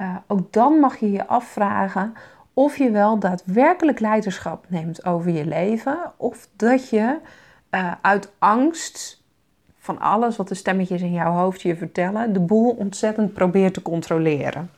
uh, 0.00 0.16
ook 0.26 0.52
dan 0.52 0.72
mag 0.78 0.96
je 0.96 1.10
je 1.10 1.26
afvragen 1.26 2.14
of 2.52 2.76
je 2.76 2.90
wel 2.90 3.18
daadwerkelijk 3.18 4.00
leiderschap 4.00 4.64
neemt 4.68 5.04
over 5.04 5.30
je 5.30 5.46
leven, 5.46 6.12
of 6.16 6.48
dat 6.56 6.88
je 6.88 7.18
uh, 7.70 7.92
uit 8.00 8.32
angst 8.38 9.22
van 9.76 10.00
alles 10.00 10.36
wat 10.36 10.48
de 10.48 10.54
stemmetjes 10.54 11.02
in 11.02 11.12
jouw 11.12 11.32
hoofd 11.32 11.62
je 11.62 11.76
vertellen, 11.76 12.32
de 12.32 12.40
boel 12.40 12.70
ontzettend 12.70 13.32
probeert 13.32 13.74
te 13.74 13.82
controleren. 13.82 14.70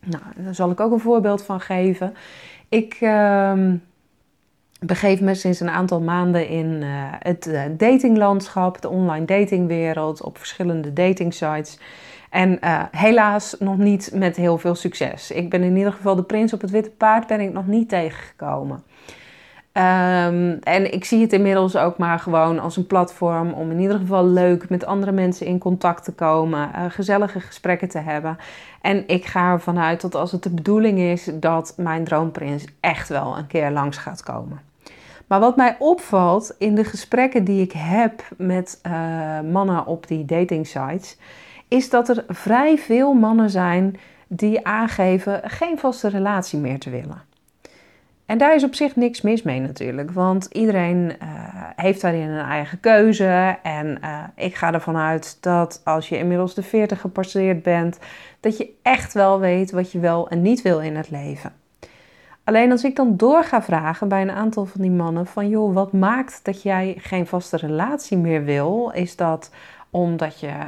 Nou, 0.00 0.22
daar 0.36 0.54
zal 0.54 0.70
ik 0.70 0.80
ook 0.80 0.92
een 0.92 1.00
voorbeeld 1.00 1.42
van 1.42 1.60
geven. 1.60 2.14
Ik. 2.68 3.00
Uh, 3.00 3.72
begeef 4.80 5.20
me 5.20 5.34
sinds 5.34 5.60
een 5.60 5.70
aantal 5.70 6.00
maanden 6.00 6.48
in 6.48 6.66
uh, 6.66 6.88
het 7.18 7.46
uh, 7.46 7.62
datinglandschap, 7.70 8.80
de 8.80 8.88
online 8.88 9.24
datingwereld, 9.24 10.22
op 10.22 10.38
verschillende 10.38 10.92
datingsites. 10.92 11.78
En 12.30 12.58
uh, 12.64 12.82
helaas 12.90 13.56
nog 13.58 13.76
niet 13.76 14.10
met 14.14 14.36
heel 14.36 14.58
veel 14.58 14.74
succes. 14.74 15.30
Ik 15.30 15.50
ben 15.50 15.62
in 15.62 15.76
ieder 15.76 15.92
geval 15.92 16.16
de 16.16 16.22
prins 16.22 16.52
op 16.52 16.60
het 16.60 16.70
witte 16.70 16.90
paard 16.90 17.26
ben 17.26 17.40
ik 17.40 17.52
nog 17.52 17.66
niet 17.66 17.88
tegengekomen. 17.88 18.82
Um, 19.72 20.58
en 20.62 20.92
ik 20.92 21.04
zie 21.04 21.20
het 21.20 21.32
inmiddels 21.32 21.76
ook 21.76 21.98
maar 21.98 22.18
gewoon 22.18 22.58
als 22.58 22.76
een 22.76 22.86
platform 22.86 23.52
om 23.52 23.70
in 23.70 23.80
ieder 23.80 23.98
geval 23.98 24.26
leuk 24.26 24.68
met 24.68 24.84
andere 24.84 25.12
mensen 25.12 25.46
in 25.46 25.58
contact 25.58 26.04
te 26.04 26.12
komen, 26.12 26.70
gezellige 26.88 27.40
gesprekken 27.40 27.88
te 27.88 27.98
hebben. 27.98 28.38
En 28.80 29.08
ik 29.08 29.24
ga 29.24 29.52
ervan 29.52 29.78
uit 29.78 30.00
dat 30.00 30.14
als 30.14 30.32
het 30.32 30.42
de 30.42 30.50
bedoeling 30.50 30.98
is 30.98 31.30
dat 31.34 31.74
mijn 31.76 32.04
droomprins 32.04 32.64
echt 32.80 33.08
wel 33.08 33.38
een 33.38 33.46
keer 33.46 33.70
langs 33.70 33.96
gaat 33.96 34.22
komen. 34.22 34.69
Maar 35.30 35.40
wat 35.40 35.56
mij 35.56 35.76
opvalt 35.78 36.54
in 36.58 36.74
de 36.74 36.84
gesprekken 36.84 37.44
die 37.44 37.62
ik 37.62 37.72
heb 37.72 38.22
met 38.36 38.80
uh, 38.86 39.40
mannen 39.40 39.86
op 39.86 40.06
die 40.06 40.24
dating 40.24 40.66
sites, 40.66 41.16
is 41.68 41.90
dat 41.90 42.08
er 42.08 42.24
vrij 42.28 42.78
veel 42.78 43.12
mannen 43.12 43.50
zijn 43.50 43.96
die 44.26 44.66
aangeven 44.66 45.40
geen 45.44 45.78
vaste 45.78 46.08
relatie 46.08 46.58
meer 46.58 46.78
te 46.78 46.90
willen. 46.90 47.22
En 48.26 48.38
daar 48.38 48.54
is 48.54 48.64
op 48.64 48.74
zich 48.74 48.96
niks 48.96 49.20
mis 49.20 49.42
mee 49.42 49.60
natuurlijk, 49.60 50.10
want 50.10 50.48
iedereen 50.52 51.12
uh, 51.22 51.28
heeft 51.76 52.00
daarin 52.00 52.28
een 52.28 52.46
eigen 52.46 52.80
keuze. 52.80 53.58
En 53.62 53.98
uh, 54.04 54.24
ik 54.36 54.54
ga 54.54 54.72
ervan 54.72 54.96
uit 54.96 55.38
dat 55.40 55.80
als 55.84 56.08
je 56.08 56.18
inmiddels 56.18 56.54
de 56.54 56.62
40 56.62 57.00
gepasseerd 57.00 57.62
bent, 57.62 57.98
dat 58.40 58.56
je 58.56 58.70
echt 58.82 59.12
wel 59.12 59.40
weet 59.40 59.70
wat 59.70 59.92
je 59.92 59.98
wel 59.98 60.28
en 60.28 60.42
niet 60.42 60.62
wil 60.62 60.80
in 60.80 60.96
het 60.96 61.10
leven. 61.10 61.52
Alleen 62.50 62.70
als 62.70 62.84
ik 62.84 62.96
dan 62.96 63.16
door 63.16 63.44
ga 63.44 63.62
vragen 63.62 64.08
bij 64.08 64.22
een 64.22 64.30
aantal 64.30 64.64
van 64.64 64.80
die 64.80 64.90
mannen 64.90 65.26
van 65.26 65.48
joh, 65.48 65.74
wat 65.74 65.92
maakt 65.92 66.40
dat 66.42 66.62
jij 66.62 66.94
geen 66.98 67.26
vaste 67.26 67.56
relatie 67.56 68.16
meer 68.16 68.44
wil? 68.44 68.90
Is 68.94 69.16
dat 69.16 69.50
omdat 69.90 70.40
je 70.40 70.46
uh, 70.46 70.64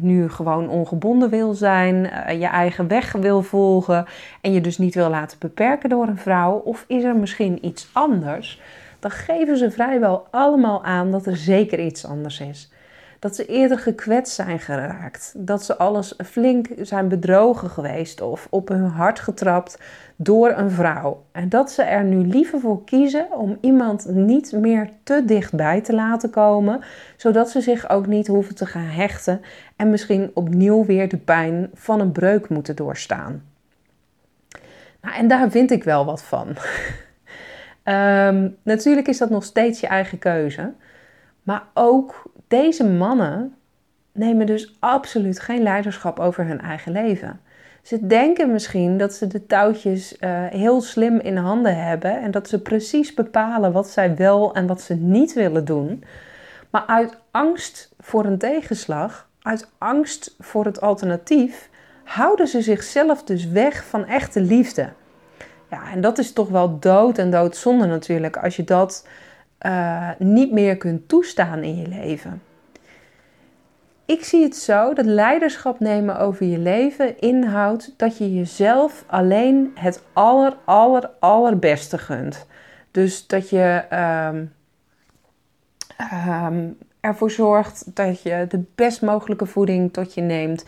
nu 0.00 0.28
gewoon 0.28 0.68
ongebonden 0.68 1.30
wil 1.30 1.54
zijn, 1.54 1.94
uh, 1.96 2.40
je 2.40 2.46
eigen 2.46 2.88
weg 2.88 3.12
wil 3.12 3.42
volgen 3.42 4.06
en 4.40 4.52
je 4.52 4.60
dus 4.60 4.78
niet 4.78 4.94
wil 4.94 5.08
laten 5.08 5.38
beperken 5.38 5.88
door 5.88 6.06
een 6.06 6.18
vrouw? 6.18 6.52
Of 6.52 6.84
is 6.88 7.04
er 7.04 7.16
misschien 7.16 7.66
iets 7.66 7.88
anders? 7.92 8.60
Dan 8.98 9.10
geven 9.10 9.56
ze 9.56 9.70
vrijwel 9.70 10.26
allemaal 10.30 10.84
aan 10.84 11.10
dat 11.10 11.26
er 11.26 11.36
zeker 11.36 11.80
iets 11.80 12.06
anders 12.06 12.40
is. 12.40 12.70
Dat 13.18 13.36
ze 13.36 13.46
eerder 13.46 13.78
gekwetst 13.78 14.34
zijn 14.34 14.58
geraakt. 14.58 15.34
Dat 15.36 15.64
ze 15.64 15.76
alles 15.76 16.14
flink 16.24 16.68
zijn 16.80 17.08
bedrogen 17.08 17.70
geweest 17.70 18.20
of 18.20 18.46
op 18.50 18.68
hun 18.68 18.84
hart 18.84 19.20
getrapt 19.20 19.78
door 20.16 20.50
een 20.50 20.70
vrouw. 20.70 21.24
En 21.32 21.48
dat 21.48 21.70
ze 21.70 21.82
er 21.82 22.04
nu 22.04 22.26
liever 22.26 22.60
voor 22.60 22.84
kiezen 22.84 23.26
om 23.32 23.58
iemand 23.60 24.06
niet 24.08 24.52
meer 24.52 24.90
te 25.02 25.22
dichtbij 25.24 25.80
te 25.80 25.94
laten 25.94 26.30
komen, 26.30 26.80
zodat 27.16 27.50
ze 27.50 27.60
zich 27.60 27.88
ook 27.88 28.06
niet 28.06 28.26
hoeven 28.26 28.54
te 28.54 28.66
gaan 28.66 28.86
hechten 28.86 29.40
en 29.76 29.90
misschien 29.90 30.30
opnieuw 30.34 30.84
weer 30.84 31.08
de 31.08 31.16
pijn 31.16 31.70
van 31.74 32.00
een 32.00 32.12
breuk 32.12 32.48
moeten 32.48 32.76
doorstaan. 32.76 33.42
Nou, 35.00 35.18
en 35.18 35.28
daar 35.28 35.50
vind 35.50 35.70
ik 35.70 35.84
wel 35.84 36.04
wat 36.04 36.22
van. 36.22 36.48
um, 37.94 38.56
natuurlijk 38.62 39.08
is 39.08 39.18
dat 39.18 39.30
nog 39.30 39.44
steeds 39.44 39.80
je 39.80 39.86
eigen 39.86 40.18
keuze. 40.18 40.72
Maar 41.42 41.62
ook 41.74 42.30
deze 42.48 42.84
mannen 42.84 43.54
nemen 44.12 44.46
dus 44.46 44.76
absoluut 44.78 45.40
geen 45.40 45.62
leiderschap 45.62 46.18
over 46.18 46.46
hun 46.46 46.60
eigen 46.60 46.92
leven. 46.92 47.40
Ze 47.82 48.06
denken 48.06 48.52
misschien 48.52 48.98
dat 48.98 49.14
ze 49.14 49.26
de 49.26 49.46
touwtjes 49.46 50.16
uh, 50.20 50.46
heel 50.46 50.80
slim 50.80 51.18
in 51.20 51.36
handen 51.36 51.84
hebben 51.84 52.20
en 52.20 52.30
dat 52.30 52.48
ze 52.48 52.62
precies 52.62 53.14
bepalen 53.14 53.72
wat 53.72 53.88
zij 53.88 54.16
wel 54.16 54.54
en 54.54 54.66
wat 54.66 54.80
ze 54.80 54.94
niet 54.94 55.32
willen 55.32 55.64
doen. 55.64 56.04
Maar 56.70 56.84
uit 56.86 57.18
angst 57.30 57.94
voor 57.98 58.24
een 58.24 58.38
tegenslag, 58.38 59.28
uit 59.42 59.70
angst 59.78 60.34
voor 60.38 60.64
het 60.64 60.80
alternatief, 60.80 61.68
houden 62.04 62.46
ze 62.46 62.62
zichzelf 62.62 63.22
dus 63.22 63.48
weg 63.48 63.84
van 63.84 64.06
echte 64.06 64.40
liefde. 64.40 64.88
Ja, 65.70 65.90
en 65.92 66.00
dat 66.00 66.18
is 66.18 66.32
toch 66.32 66.48
wel 66.48 66.78
dood 66.78 67.18
en 67.18 67.30
doodzonde 67.30 67.86
natuurlijk 67.86 68.36
als 68.36 68.56
je 68.56 68.64
dat 68.64 69.06
uh, 69.66 70.10
niet 70.18 70.52
meer 70.52 70.76
kunt 70.76 71.08
toestaan 71.08 71.62
in 71.62 71.76
je 71.76 71.88
leven. 71.88 72.42
Ik 74.06 74.24
zie 74.24 74.42
het 74.42 74.56
zo 74.56 74.92
dat 74.94 75.04
leiderschap 75.04 75.80
nemen 75.80 76.18
over 76.18 76.46
je 76.46 76.58
leven 76.58 77.18
inhoudt 77.18 77.94
dat 77.96 78.18
je 78.18 78.34
jezelf 78.34 79.04
alleen 79.06 79.72
het 79.74 80.02
aller, 80.12 80.56
aller, 80.64 81.10
allerbeste 81.18 81.98
gunt. 81.98 82.46
Dus 82.90 83.26
dat 83.26 83.50
je 83.50 83.84
um, 84.30 84.52
um, 86.28 86.78
ervoor 87.00 87.30
zorgt 87.30 87.94
dat 87.94 88.22
je 88.22 88.46
de 88.48 88.64
best 88.74 89.02
mogelijke 89.02 89.46
voeding 89.46 89.92
tot 89.92 90.14
je 90.14 90.20
neemt. 90.20 90.64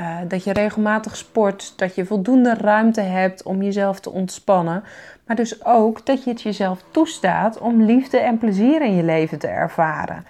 Uh, 0.00 0.16
dat 0.28 0.44
je 0.44 0.52
regelmatig 0.52 1.16
sport, 1.16 1.72
dat 1.76 1.94
je 1.94 2.04
voldoende 2.04 2.54
ruimte 2.54 3.00
hebt 3.00 3.42
om 3.42 3.62
jezelf 3.62 4.00
te 4.00 4.10
ontspannen. 4.10 4.84
Maar 5.26 5.36
dus 5.36 5.64
ook 5.64 6.06
dat 6.06 6.24
je 6.24 6.30
het 6.30 6.42
jezelf 6.42 6.82
toestaat 6.90 7.58
om 7.58 7.82
liefde 7.82 8.18
en 8.18 8.38
plezier 8.38 8.82
in 8.82 8.94
je 8.94 9.02
leven 9.02 9.38
te 9.38 9.46
ervaren. 9.46 10.24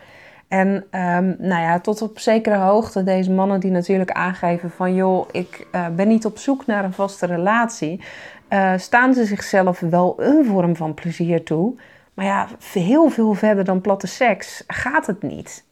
En 0.49 0.69
um, 0.69 1.37
nou 1.39 1.63
ja, 1.63 1.81
tot 1.81 2.03
op 2.03 2.19
zekere 2.19 2.57
hoogte 2.57 3.03
deze 3.03 3.31
mannen 3.31 3.61
die 3.61 3.71
natuurlijk 3.71 4.11
aangeven 4.11 4.71
van 4.71 4.95
joh, 4.95 5.29
ik 5.33 5.67
uh, 5.73 5.87
ben 5.89 6.09
niet 6.09 6.25
op 6.25 6.39
zoek 6.39 6.67
naar 6.67 6.85
een 6.85 6.93
vaste 6.93 7.27
relatie, 7.27 8.01
uh, 8.49 8.73
staan 8.77 9.15
ze 9.15 9.25
zichzelf 9.25 9.81
wel 9.81 10.15
een 10.17 10.45
vorm 10.45 10.77
van 10.77 10.95
plezier 10.95 11.45
toe. 11.45 11.75
Maar 12.15 12.25
ja, 12.25 12.47
heel 12.73 13.09
veel 13.09 13.35
verder 13.35 13.65
dan 13.65 13.81
platte 13.81 14.07
seks 14.07 14.65
gaat 14.67 15.07
het 15.07 15.23
niet. 15.23 15.65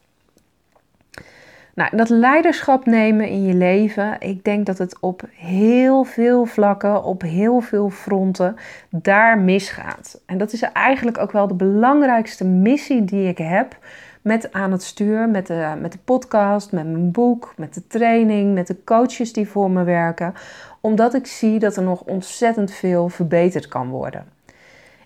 Nou, 1.79 1.95
dat 1.95 2.09
leiderschap 2.09 2.85
nemen 2.85 3.27
in 3.27 3.45
je 3.45 3.53
leven, 3.53 4.15
ik 4.19 4.43
denk 4.43 4.65
dat 4.65 4.77
het 4.77 4.99
op 4.99 5.21
heel 5.35 6.03
veel 6.03 6.45
vlakken, 6.45 7.03
op 7.03 7.21
heel 7.21 7.59
veel 7.59 7.89
fronten, 7.89 8.55
daar 8.89 9.37
misgaat. 9.37 10.21
En 10.25 10.37
dat 10.37 10.53
is 10.53 10.61
eigenlijk 10.61 11.17
ook 11.17 11.31
wel 11.31 11.47
de 11.47 11.53
belangrijkste 11.53 12.45
missie 12.45 13.05
die 13.05 13.27
ik 13.27 13.37
heb 13.37 13.77
met 14.21 14.53
aan 14.53 14.71
het 14.71 14.83
stuur, 14.83 15.29
met 15.29 15.47
de, 15.47 15.73
met 15.81 15.91
de 15.91 15.99
podcast, 16.03 16.71
met 16.71 16.85
mijn 16.85 17.11
boek, 17.11 17.53
met 17.57 17.73
de 17.73 17.87
training, 17.87 18.53
met 18.53 18.67
de 18.67 18.83
coaches 18.83 19.33
die 19.33 19.47
voor 19.47 19.71
me 19.71 19.83
werken, 19.83 20.33
omdat 20.81 21.13
ik 21.13 21.27
zie 21.27 21.59
dat 21.59 21.75
er 21.75 21.83
nog 21.83 22.01
ontzettend 22.01 22.71
veel 22.71 23.09
verbeterd 23.09 23.67
kan 23.67 23.89
worden. 23.89 24.38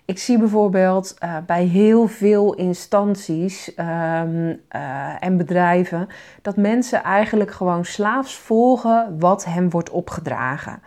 Ik 0.04 0.18
zie 0.18 0.38
bijvoorbeeld 0.38 1.16
uh, 1.24 1.36
bij 1.46 1.64
heel 1.64 2.06
veel 2.06 2.54
instanties 2.54 3.72
um, 3.78 4.46
uh, 4.46 5.22
en 5.22 5.36
bedrijven 5.36 6.08
dat 6.42 6.56
mensen 6.56 7.02
eigenlijk 7.02 7.50
gewoon 7.50 7.84
slaafs 7.84 8.36
volgen 8.36 9.18
wat 9.18 9.44
hen 9.44 9.70
wordt 9.70 9.90
opgedragen. 9.90 10.82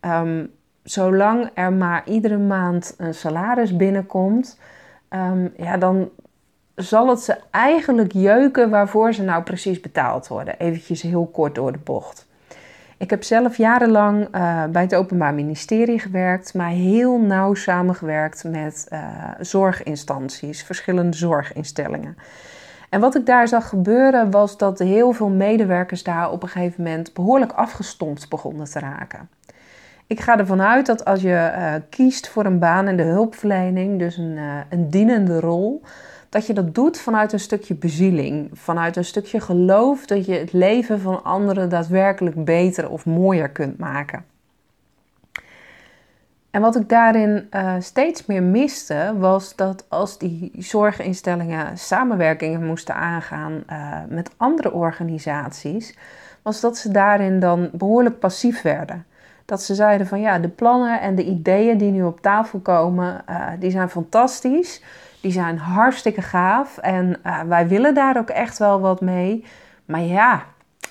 Um, 0.00 0.50
zolang 0.82 1.50
er 1.54 1.72
maar 1.72 2.08
iedere 2.08 2.38
maand 2.38 2.94
een 2.98 3.14
salaris 3.14 3.76
binnenkomt, 3.76 4.58
um, 5.10 5.52
ja, 5.56 5.76
dan, 5.76 6.10
zal 6.74 7.08
het 7.08 7.20
ze 7.20 7.36
eigenlijk 7.50 8.12
jeuken 8.12 8.70
waarvoor 8.70 9.12
ze 9.12 9.22
nou 9.22 9.42
precies 9.42 9.80
betaald 9.80 10.28
worden. 10.28 10.58
Eventjes 10.58 11.02
heel 11.02 11.26
kort 11.26 11.54
door 11.54 11.72
de 11.72 11.78
bocht. 11.78 12.26
Ik 12.98 13.10
heb 13.10 13.22
zelf 13.22 13.56
jarenlang 13.56 14.20
uh, 14.34 14.64
bij 14.64 14.82
het 14.82 14.94
Openbaar 14.94 15.34
Ministerie 15.34 15.98
gewerkt, 15.98 16.54
maar 16.54 16.68
heel 16.68 17.20
nauw 17.20 17.54
samengewerkt 17.54 18.44
met 18.44 18.86
uh, 18.92 19.00
zorginstanties, 19.40 20.62
verschillende 20.62 21.16
zorginstellingen. 21.16 22.16
En 22.90 23.00
wat 23.00 23.14
ik 23.14 23.26
daar 23.26 23.48
zag 23.48 23.68
gebeuren 23.68 24.30
was 24.30 24.56
dat 24.56 24.78
heel 24.78 25.12
veel 25.12 25.28
medewerkers 25.28 26.02
daar 26.02 26.30
op 26.30 26.42
een 26.42 26.48
gegeven 26.48 26.82
moment 26.82 27.14
behoorlijk 27.14 27.52
afgestompt 27.52 28.28
begonnen 28.28 28.70
te 28.70 28.78
raken. 28.78 29.28
Ik 30.06 30.20
ga 30.20 30.38
ervan 30.38 30.62
uit 30.62 30.86
dat 30.86 31.04
als 31.04 31.22
je 31.22 31.52
uh, 31.56 31.74
kiest 31.90 32.28
voor 32.28 32.44
een 32.44 32.58
baan 32.58 32.88
in 32.88 32.96
de 32.96 33.02
hulpverlening, 33.02 33.98
dus 33.98 34.16
een, 34.16 34.38
een 34.68 34.90
dienende 34.90 35.40
rol, 35.40 35.82
dat 36.34 36.46
je 36.46 36.52
dat 36.52 36.74
doet 36.74 36.98
vanuit 37.00 37.32
een 37.32 37.40
stukje 37.40 37.74
bezieling, 37.74 38.50
vanuit 38.52 38.96
een 38.96 39.04
stukje 39.04 39.40
geloof 39.40 40.06
dat 40.06 40.26
je 40.26 40.34
het 40.34 40.52
leven 40.52 41.00
van 41.00 41.24
anderen 41.24 41.68
daadwerkelijk 41.68 42.44
beter 42.44 42.90
of 42.90 43.06
mooier 43.06 43.50
kunt 43.50 43.78
maken. 43.78 44.24
En 46.50 46.60
wat 46.60 46.76
ik 46.76 46.88
daarin 46.88 47.48
uh, 47.50 47.74
steeds 47.78 48.26
meer 48.26 48.42
miste, 48.42 49.14
was 49.18 49.56
dat 49.56 49.84
als 49.88 50.18
die 50.18 50.52
zorginstellingen 50.58 51.78
samenwerkingen 51.78 52.66
moesten 52.66 52.94
aangaan 52.94 53.64
uh, 53.70 53.98
met 54.08 54.30
andere 54.36 54.72
organisaties, 54.72 55.96
was 56.42 56.60
dat 56.60 56.76
ze 56.76 56.90
daarin 56.90 57.40
dan 57.40 57.68
behoorlijk 57.72 58.18
passief 58.18 58.62
werden. 58.62 59.06
Dat 59.44 59.62
ze 59.62 59.74
zeiden 59.74 60.06
van 60.06 60.20
ja, 60.20 60.38
de 60.38 60.48
plannen 60.48 61.00
en 61.00 61.14
de 61.14 61.24
ideeën 61.24 61.78
die 61.78 61.90
nu 61.90 62.02
op 62.02 62.20
tafel 62.20 62.58
komen, 62.58 63.24
uh, 63.30 63.46
die 63.58 63.70
zijn 63.70 63.90
fantastisch. 63.90 64.82
Die 65.24 65.32
zijn 65.32 65.58
hartstikke 65.58 66.22
gaaf 66.22 66.78
en 66.78 67.16
uh, 67.26 67.40
wij 67.40 67.68
willen 67.68 67.94
daar 67.94 68.18
ook 68.18 68.30
echt 68.30 68.58
wel 68.58 68.80
wat 68.80 69.00
mee. 69.00 69.44
Maar 69.84 70.00
ja, 70.00 70.44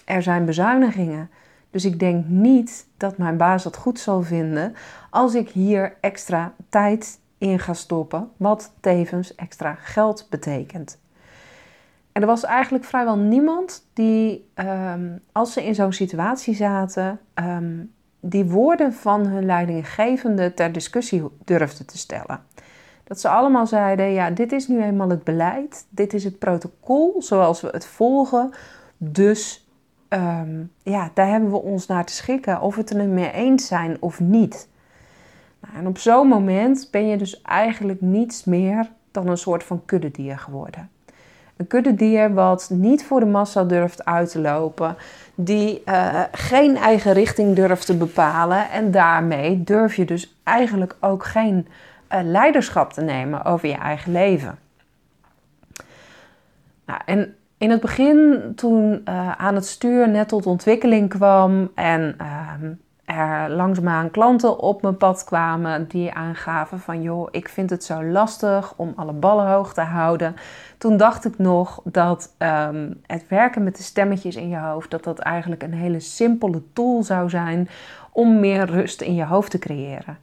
er 0.05 0.21
zijn 0.21 0.45
bezuinigingen. 0.45 1.29
Dus 1.69 1.85
ik 1.85 1.99
denk 1.99 2.25
niet 2.25 2.87
dat 2.97 3.17
mijn 3.17 3.37
baas 3.37 3.63
het 3.63 3.75
goed 3.75 3.99
zal 3.99 4.21
vinden 4.21 4.75
als 5.09 5.33
ik 5.33 5.49
hier 5.49 5.93
extra 6.01 6.53
tijd 6.69 7.19
in 7.37 7.59
ga 7.59 7.73
stoppen, 7.73 8.29
wat 8.37 8.73
tevens 8.79 9.35
extra 9.35 9.73
geld 9.79 10.27
betekent. 10.29 10.99
En 12.11 12.21
er 12.21 12.27
was 12.27 12.43
eigenlijk 12.43 12.83
vrijwel 12.83 13.17
niemand 13.17 13.87
die, 13.93 14.49
um, 14.55 15.19
als 15.31 15.53
ze 15.53 15.65
in 15.65 15.75
zo'n 15.75 15.93
situatie 15.93 16.55
zaten, 16.55 17.19
um, 17.35 17.93
die 18.19 18.45
woorden 18.45 18.93
van 18.93 19.27
hun 19.27 19.45
leidinggevende 19.45 20.53
ter 20.53 20.71
discussie 20.71 21.23
durfde 21.43 21.85
te 21.85 21.97
stellen. 21.97 22.39
Dat 23.03 23.19
ze 23.19 23.29
allemaal 23.29 23.67
zeiden: 23.67 24.11
ja, 24.11 24.29
dit 24.29 24.51
is 24.51 24.67
nu 24.67 24.83
eenmaal 24.83 25.09
het 25.09 25.23
beleid, 25.23 25.85
dit 25.89 26.13
is 26.13 26.23
het 26.23 26.39
protocol 26.39 27.15
zoals 27.19 27.61
we 27.61 27.67
het 27.71 27.85
volgen. 27.85 28.51
Dus 28.97 29.67
um, 30.09 30.71
ja, 30.83 31.09
daar 31.13 31.27
hebben 31.27 31.51
we 31.51 31.61
ons 31.61 31.87
naar 31.87 32.05
te 32.05 32.13
schikken, 32.13 32.61
of 32.61 32.75
we 32.75 32.81
het 32.81 32.89
er 32.89 33.07
mee 33.07 33.31
eens 33.31 33.67
zijn 33.67 33.97
of 33.99 34.19
niet. 34.19 34.67
Nou, 35.59 35.75
en 35.75 35.87
op 35.87 35.97
zo'n 35.97 36.27
moment 36.27 36.87
ben 36.91 37.07
je 37.07 37.17
dus 37.17 37.41
eigenlijk 37.41 38.01
niets 38.01 38.43
meer 38.43 38.91
dan 39.11 39.27
een 39.27 39.37
soort 39.37 39.63
van 39.63 39.81
kuddedier 39.85 40.37
geworden. 40.37 40.89
Een 41.57 41.67
kuddedier 41.67 42.33
wat 42.33 42.69
niet 42.71 43.05
voor 43.05 43.19
de 43.19 43.25
massa 43.25 43.63
durft 43.63 44.05
uit 44.05 44.31
te 44.31 44.39
lopen, 44.39 44.95
die 45.35 45.81
uh, 45.85 46.21
geen 46.31 46.77
eigen 46.77 47.13
richting 47.13 47.55
durft 47.55 47.85
te 47.85 47.97
bepalen 47.97 48.69
en 48.69 48.91
daarmee 48.91 49.63
durf 49.63 49.95
je 49.95 50.05
dus 50.05 50.35
eigenlijk 50.43 50.95
ook 50.99 51.25
geen 51.25 51.67
leiderschap 52.23 52.93
te 52.93 53.01
nemen 53.01 53.45
over 53.45 53.67
je 53.67 53.77
eigen 53.77 54.11
leven. 54.11 54.59
Nou, 56.85 56.99
en 57.05 57.35
in 57.57 57.69
het 57.69 57.81
begin, 57.81 58.51
toen 58.55 59.01
uh, 59.05 59.31
aan 59.31 59.55
het 59.55 59.65
stuur 59.65 60.09
net 60.09 60.27
tot 60.27 60.45
ontwikkeling 60.45 61.09
kwam 61.09 61.71
en, 61.75 62.15
uh, 62.21 62.51
er 63.05 63.49
langzaamaan 63.49 64.11
klanten 64.11 64.59
op 64.59 64.81
mijn 64.81 64.97
pad 64.97 65.23
kwamen 65.23 65.87
die 65.87 66.13
aangaven 66.13 66.79
van 66.79 67.01
joh, 67.01 67.27
ik 67.31 67.49
vind 67.49 67.69
het 67.69 67.83
zo 67.83 68.03
lastig 68.03 68.73
om 68.75 68.93
alle 68.95 69.13
ballen 69.13 69.47
hoog 69.47 69.73
te 69.73 69.81
houden. 69.81 70.35
Toen 70.77 70.97
dacht 70.97 71.25
ik 71.25 71.37
nog 71.37 71.81
dat 71.83 72.33
ehm, 72.37 72.91
het 73.05 73.27
werken 73.27 73.63
met 73.63 73.77
de 73.77 73.83
stemmetjes 73.83 74.35
in 74.35 74.49
je 74.49 74.57
hoofd, 74.57 74.91
dat 74.91 75.03
dat 75.03 75.19
eigenlijk 75.19 75.63
een 75.63 75.73
hele 75.73 75.99
simpele 75.99 76.61
tool 76.73 77.03
zou 77.03 77.29
zijn 77.29 77.69
om 78.11 78.39
meer 78.39 78.65
rust 78.65 79.01
in 79.01 79.15
je 79.15 79.25
hoofd 79.25 79.51
te 79.51 79.59
creëren. 79.59 80.17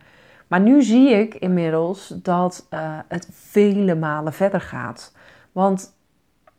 Maar 0.50 0.60
nu 0.60 0.82
zie 0.82 1.10
ik 1.10 1.34
inmiddels 1.34 2.14
dat 2.22 2.66
uh, 2.70 2.98
het 3.08 3.28
vele 3.32 3.94
malen 3.94 4.32
verder 4.32 4.60
gaat. 4.60 5.12
Want 5.52 5.94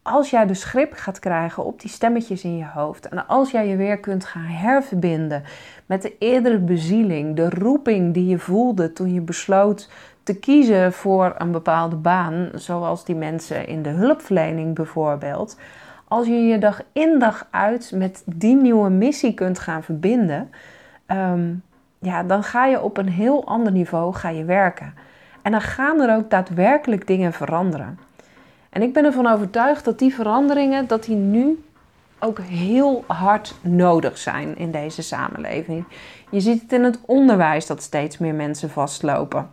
als 0.01 0.29
jij 0.29 0.45
de 0.45 0.53
grip 0.53 0.93
gaat 0.93 1.19
krijgen 1.19 1.65
op 1.65 1.81
die 1.81 1.89
stemmetjes 1.89 2.43
in 2.43 2.57
je 2.57 2.65
hoofd 2.65 3.10
en 3.10 3.27
als 3.27 3.51
jij 3.51 3.67
je 3.67 3.75
weer 3.75 4.00
kunt 4.00 4.25
gaan 4.25 4.41
herverbinden 4.41 5.43
met 5.86 6.01
de 6.01 6.17
eerdere 6.17 6.60
bezieling, 6.60 7.36
de 7.36 7.50
roeping 7.50 8.13
die 8.13 8.25
je 8.25 8.39
voelde 8.39 8.93
toen 8.93 9.13
je 9.13 9.21
besloot 9.21 9.89
te 10.24 10.39
kiezen 10.39 10.93
voor 10.93 11.36
een 11.38 11.51
bepaalde 11.51 11.95
baan, 11.95 12.50
zoals 12.53 13.05
die 13.05 13.15
mensen 13.15 13.67
in 13.67 13.81
de 13.81 13.89
hulpverlening 13.89 14.75
bijvoorbeeld. 14.75 15.57
Als 16.07 16.27
je 16.27 16.33
je 16.33 16.57
dag 16.57 16.81
in 16.91 17.19
dag 17.19 17.48
uit 17.50 17.91
met 17.95 18.24
die 18.25 18.55
nieuwe 18.55 18.89
missie 18.89 19.33
kunt 19.33 19.60
gaan 19.60 19.83
verbinden, 19.83 20.50
ehm, 21.05 21.53
ja, 22.01 22.24
dan 22.24 22.43
ga 22.43 22.65
je 22.65 22.81
op 22.81 22.98
een 22.98 23.10
heel 23.10 23.46
ander 23.46 23.72
niveau 23.72 24.13
ga 24.13 24.29
je 24.29 24.43
werken. 24.43 24.93
En 25.41 25.51
dan 25.51 25.62
gaan 25.62 26.01
er 26.01 26.15
ook 26.15 26.29
daadwerkelijk 26.29 27.08
dingen 27.08 27.34
veranderen. 27.34 28.00
En 28.70 28.81
ik 28.81 28.93
ben 28.93 29.05
ervan 29.05 29.27
overtuigd 29.27 29.86
dat 29.86 30.00
die 30.00 30.13
veranderingen, 30.13 30.88
dat 30.88 31.03
die 31.03 31.15
nu 31.15 31.63
ook 32.20 32.39
heel 32.39 33.03
hard 33.08 33.55
nodig 33.62 34.17
zijn 34.17 34.58
in 34.58 34.72
deze 34.72 35.01
samenleving. 35.01 35.86
Je 36.29 36.39
ziet 36.39 36.62
het 36.62 36.74
in 36.74 36.84
het 36.84 37.00
onderwijs 37.05 37.65
dat 37.67 37.81
steeds 37.81 38.17
meer 38.17 38.34
mensen 38.34 38.70
vastlopen. 38.70 39.50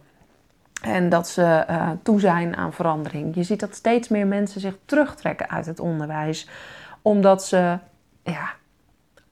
En 0.83 1.09
dat 1.09 1.29
ze 1.29 1.65
uh, 1.71 1.91
toe 2.03 2.21
zijn 2.21 2.57
aan 2.57 2.73
verandering. 2.73 3.35
Je 3.35 3.43
ziet 3.43 3.61
dat 3.61 3.75
steeds 3.75 4.09
meer 4.09 4.27
mensen 4.27 4.61
zich 4.61 4.77
terugtrekken 4.85 5.51
uit 5.51 5.67
het 5.67 5.81
onderwijs. 5.81 6.49
Omdat 7.03 7.45
ze 7.45 7.79
ja, 8.23 8.51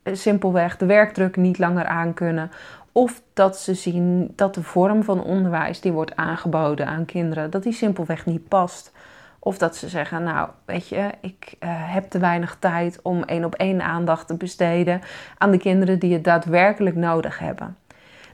simpelweg 0.04 0.76
de 0.76 0.86
werkdruk 0.86 1.36
niet 1.36 1.58
langer 1.58 1.86
aankunnen. 1.86 2.50
Of 2.96 3.22
dat 3.32 3.58
ze 3.58 3.74
zien 3.74 4.32
dat 4.36 4.54
de 4.54 4.62
vorm 4.62 5.02
van 5.02 5.22
onderwijs 5.22 5.80
die 5.80 5.92
wordt 5.92 6.16
aangeboden 6.16 6.86
aan 6.86 7.04
kinderen, 7.04 7.50
dat 7.50 7.62
die 7.62 7.72
simpelweg 7.72 8.26
niet 8.26 8.48
past. 8.48 8.92
Of 9.38 9.58
dat 9.58 9.76
ze 9.76 9.88
zeggen, 9.88 10.22
nou 10.22 10.48
weet 10.64 10.88
je, 10.88 11.10
ik 11.20 11.54
uh, 11.60 11.68
heb 11.70 12.10
te 12.10 12.18
weinig 12.18 12.56
tijd 12.58 13.00
om 13.02 13.22
één 13.22 13.44
op 13.44 13.54
één 13.54 13.82
aandacht 13.82 14.26
te 14.26 14.36
besteden 14.36 15.00
aan 15.38 15.50
de 15.50 15.58
kinderen 15.58 15.98
die 15.98 16.12
het 16.12 16.24
daadwerkelijk 16.24 16.96
nodig 16.96 17.38
hebben. 17.38 17.76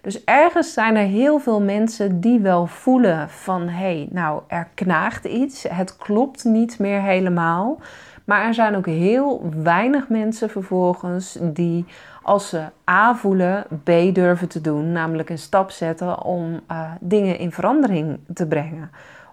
Dus 0.00 0.24
ergens 0.24 0.72
zijn 0.72 0.96
er 0.96 1.06
heel 1.06 1.38
veel 1.38 1.60
mensen 1.60 2.20
die 2.20 2.40
wel 2.40 2.66
voelen 2.66 3.28
van 3.28 3.68
hé, 3.68 3.96
hey, 3.96 4.08
nou 4.10 4.42
er 4.46 4.68
knaagt 4.74 5.24
iets, 5.24 5.62
het 5.68 5.96
klopt 5.96 6.44
niet 6.44 6.78
meer 6.78 7.00
helemaal. 7.00 7.80
Maar 8.24 8.46
er 8.46 8.54
zijn 8.54 8.76
ook 8.76 8.86
heel 8.86 9.50
weinig 9.62 10.08
mensen 10.08 10.50
vervolgens 10.50 11.38
die 11.40 11.84
als 12.22 12.48
ze 12.48 12.64
A 12.90 13.14
voelen, 13.14 13.66
B 13.84 13.90
durven 14.12 14.48
te 14.48 14.60
doen, 14.60 14.92
namelijk 14.92 15.30
een 15.30 15.38
stap 15.38 15.70
zetten 15.70 16.22
om 16.22 16.60
uh, 16.70 16.90
dingen 17.00 17.38
in 17.38 17.52
verandering 17.52 18.18
te 18.34 18.46
brengen 18.46 18.90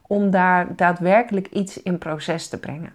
om 0.10 0.30
daar 0.30 0.76
daadwerkelijk 0.76 1.48
iets 1.48 1.84
in 1.84 1.98
proces 1.98 2.48
te 2.48 2.60
brengen. 2.60 2.94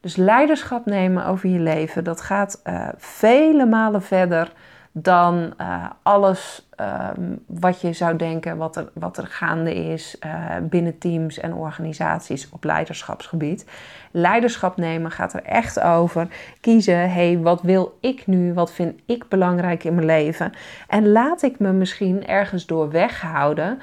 Dus 0.00 0.16
leiderschap 0.16 0.86
nemen 0.86 1.26
over 1.26 1.48
je 1.48 1.58
leven, 1.58 2.04
dat 2.04 2.20
gaat 2.20 2.60
uh, 2.64 2.88
vele 2.96 3.66
malen 3.66 4.02
verder 4.02 4.52
dan 4.96 5.54
uh, 5.60 5.84
alles 6.02 6.68
um, 7.16 7.38
wat 7.46 7.80
je 7.80 7.92
zou 7.92 8.16
denken 8.16 8.56
wat 8.56 8.76
er, 8.76 8.90
wat 8.92 9.18
er 9.18 9.26
gaande 9.26 9.74
is 9.74 10.16
uh, 10.26 10.56
binnen 10.62 10.98
teams 10.98 11.38
en 11.38 11.54
organisaties 11.54 12.48
op 12.50 12.64
leiderschapsgebied. 12.64 13.66
Leiderschap 14.10 14.76
nemen 14.76 15.10
gaat 15.10 15.32
er 15.32 15.42
echt 15.42 15.80
over 15.80 16.28
kiezen, 16.60 17.10
hey, 17.10 17.38
wat 17.38 17.62
wil 17.62 17.98
ik 18.00 18.26
nu, 18.26 18.52
wat 18.52 18.72
vind 18.72 19.00
ik 19.06 19.28
belangrijk 19.28 19.84
in 19.84 19.94
mijn 19.94 20.06
leven 20.06 20.52
en 20.88 21.12
laat 21.12 21.42
ik 21.42 21.58
me 21.58 21.72
misschien 21.72 22.26
ergens 22.26 22.66
door 22.66 22.90
weghouden 22.90 23.78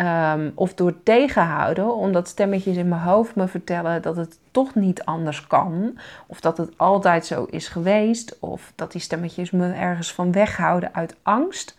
Um, 0.00 0.52
of 0.54 0.74
door 0.74 1.02
tegenhouden, 1.02 1.94
omdat 1.94 2.28
stemmetjes 2.28 2.76
in 2.76 2.88
mijn 2.88 3.00
hoofd 3.00 3.34
me 3.34 3.48
vertellen 3.48 4.02
dat 4.02 4.16
het 4.16 4.38
toch 4.50 4.74
niet 4.74 5.04
anders 5.04 5.46
kan. 5.46 5.98
Of 6.26 6.40
dat 6.40 6.56
het 6.56 6.70
altijd 6.76 7.26
zo 7.26 7.44
is 7.44 7.68
geweest. 7.68 8.36
Of 8.40 8.72
dat 8.74 8.92
die 8.92 9.00
stemmetjes 9.00 9.50
me 9.50 9.72
ergens 9.72 10.12
van 10.12 10.32
weghouden 10.32 10.94
uit 10.94 11.16
angst. 11.22 11.76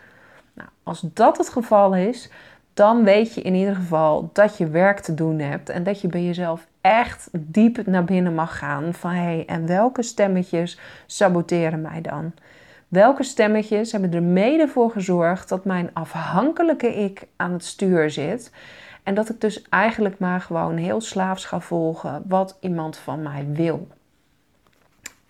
Nou, 0.54 0.70
als 0.84 1.02
dat 1.14 1.38
het 1.38 1.50
geval 1.50 1.96
is, 1.96 2.30
dan 2.74 3.04
weet 3.04 3.34
je 3.34 3.42
in 3.42 3.54
ieder 3.54 3.76
geval 3.76 4.30
dat 4.34 4.58
je 4.58 4.68
werk 4.68 5.00
te 5.00 5.14
doen 5.14 5.40
hebt. 5.40 5.70
En 5.70 5.84
dat 5.84 6.02
je 6.02 6.08
bij 6.08 6.24
jezelf 6.24 6.68
echt 6.82 7.30
diep 7.32 7.86
naar 7.86 8.04
binnen 8.04 8.36
mag 8.36 8.58
gaan. 8.58 8.94
Van 8.94 9.12
hé, 9.12 9.22
hey, 9.22 9.44
en 9.46 9.68
welke 9.68 10.04
stemmetjes 10.04 10.80
saboteren 11.06 11.82
mij 11.82 12.02
dan? 12.02 12.34
Welke 12.88 13.24
stemmetjes 13.24 13.92
hebben 13.92 14.14
er 14.14 14.24
mede 14.24 14.68
voor 14.68 14.92
gezorgd 14.92 15.50
dat 15.50 15.66
mijn 15.66 15.90
afhankelijke 15.94 16.96
ik 16.96 17.28
aan 17.36 17.52
het 17.52 17.66
stuur 17.66 18.10
zit? 18.10 18.52
En 19.04 19.14
dat 19.14 19.30
ik 19.30 19.42
dus 19.42 19.62
eigenlijk 19.70 20.20
maar 20.20 20.42
gewoon 20.42 20.78
heel 20.78 21.02
slaafs 21.02 21.46
ga 21.46 21.60
volgen 21.60 22.24
wat 22.28 22.58
iemand 22.60 22.98
van 22.98 23.22
mij 23.22 23.46
wil. 23.54 23.88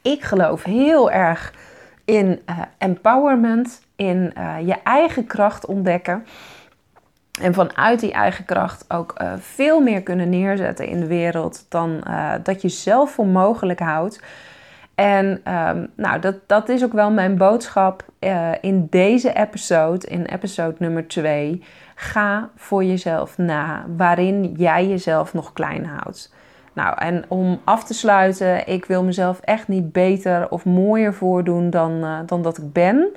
Ik 0.02 0.24
geloof 0.24 0.63
heel 0.63 1.12
erg 1.12 1.54
in 2.06 2.41
uh, 2.50 2.60
empowerment, 2.78 3.82
in 3.96 4.34
uh, 4.38 4.56
je 4.67 4.76
eigen 4.84 5.26
kracht 5.26 5.65
ontdekken. 5.65 6.26
En 7.41 7.54
vanuit 7.54 8.00
die 8.00 8.12
eigen 8.12 8.46
kracht 8.46 8.86
ook 8.88 9.22
uh, 9.22 9.34
veel 9.39 9.82
meer 9.82 10.04
kunnen 10.04 10.30
neerzetten 10.30 10.88
in 10.88 11.00
de 11.00 11.08
wereld 11.08 11.65
dan 11.70 12.04
dat 12.43 12.62
je 12.62 12.70
zelf 12.70 13.12
voor 13.12 13.28
mogelijk 13.28 13.80
houdt. 13.80 14.22
En 14.98 15.26
um, 15.26 15.90
nou, 15.96 16.20
dat, 16.20 16.36
dat 16.46 16.70
is 16.70 16.84
ook 16.84 16.94
wel 16.94 17.12
mijn 17.12 17.38
boodschap 17.38 18.04
uh, 18.20 18.52
in 18.62 18.88
deze 18.90 19.34
episode, 19.34 20.08
in 20.08 20.26
episode 20.26 20.76
nummer 20.80 21.08
2. 21.08 21.64
Ga 21.96 22.50
voor 22.56 22.84
jezelf 22.84 23.38
na 23.38 23.86
waarin 23.98 24.54
jij 24.58 24.88
jezelf 24.88 25.34
nog 25.34 25.54
klein 25.54 25.86
houdt. 25.86 26.34
Nou, 26.74 26.98
en 26.98 27.26
om 27.28 27.60
af 27.64 27.84
te 27.84 27.94
sluiten, 27.94 28.68
ik 28.68 28.86
wil 28.86 29.04
mezelf 29.04 29.40
echt 29.40 29.68
niet 29.68 29.92
beter 29.92 30.50
of 30.50 30.66
mooier 30.66 31.14
voordoen 31.14 31.70
dan, 31.70 31.92
uh, 31.92 32.20
dan 32.26 32.42
dat 32.42 32.58
ik 32.58 32.74
ben. 32.74 33.08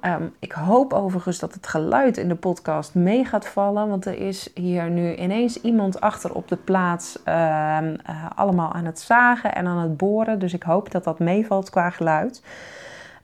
Ehm, 0.00 0.24
ik 0.38 0.52
hoop 0.52 0.92
overigens 0.92 1.38
dat 1.38 1.54
het 1.54 1.66
geluid 1.66 2.16
in 2.16 2.28
de 2.28 2.34
podcast 2.34 2.94
mee 2.94 3.24
gaat 3.24 3.46
vallen. 3.46 3.88
Want 3.88 4.06
er 4.06 4.18
is 4.18 4.50
hier 4.54 4.90
nu 4.90 5.14
ineens 5.14 5.60
iemand 5.60 6.00
achter 6.00 6.34
op 6.34 6.48
de 6.48 6.56
plaats. 6.56 7.22
Ehm, 7.24 7.96
eh, 8.04 8.26
allemaal 8.34 8.72
aan 8.72 8.84
het 8.84 9.00
zagen 9.00 9.54
en 9.54 9.66
aan 9.66 9.78
het 9.78 9.96
boren. 9.96 10.38
Dus 10.38 10.52
ik 10.52 10.62
hoop 10.62 10.90
dat 10.90 11.04
dat 11.04 11.18
meevalt 11.18 11.70
qua 11.70 11.90
geluid. 11.90 12.42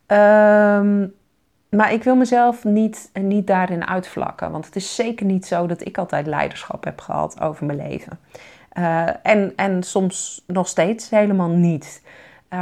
Um, 0.07 1.15
maar 1.69 1.93
ik 1.93 2.03
wil 2.03 2.17
mezelf 2.17 2.65
niet, 2.65 3.11
niet 3.12 3.47
daarin 3.47 3.87
uitvlakken. 3.87 4.51
Want 4.51 4.67
het 4.67 4.77
is 4.77 4.95
zeker 4.95 5.27
niet 5.27 5.47
zo 5.47 5.67
dat 5.67 5.87
ik 5.87 5.99
altijd 5.99 6.27
leiderschap 6.27 6.85
heb 6.85 7.01
gehad 7.01 7.41
over 7.41 7.67
mijn 7.67 7.89
leven. 7.89 8.19
Uh, 8.79 9.09
en, 9.23 9.53
en 9.57 9.83
soms 9.83 10.45
nog 10.47 10.69
steeds 10.69 11.11
helemaal 11.11 11.49
niet. 11.49 12.03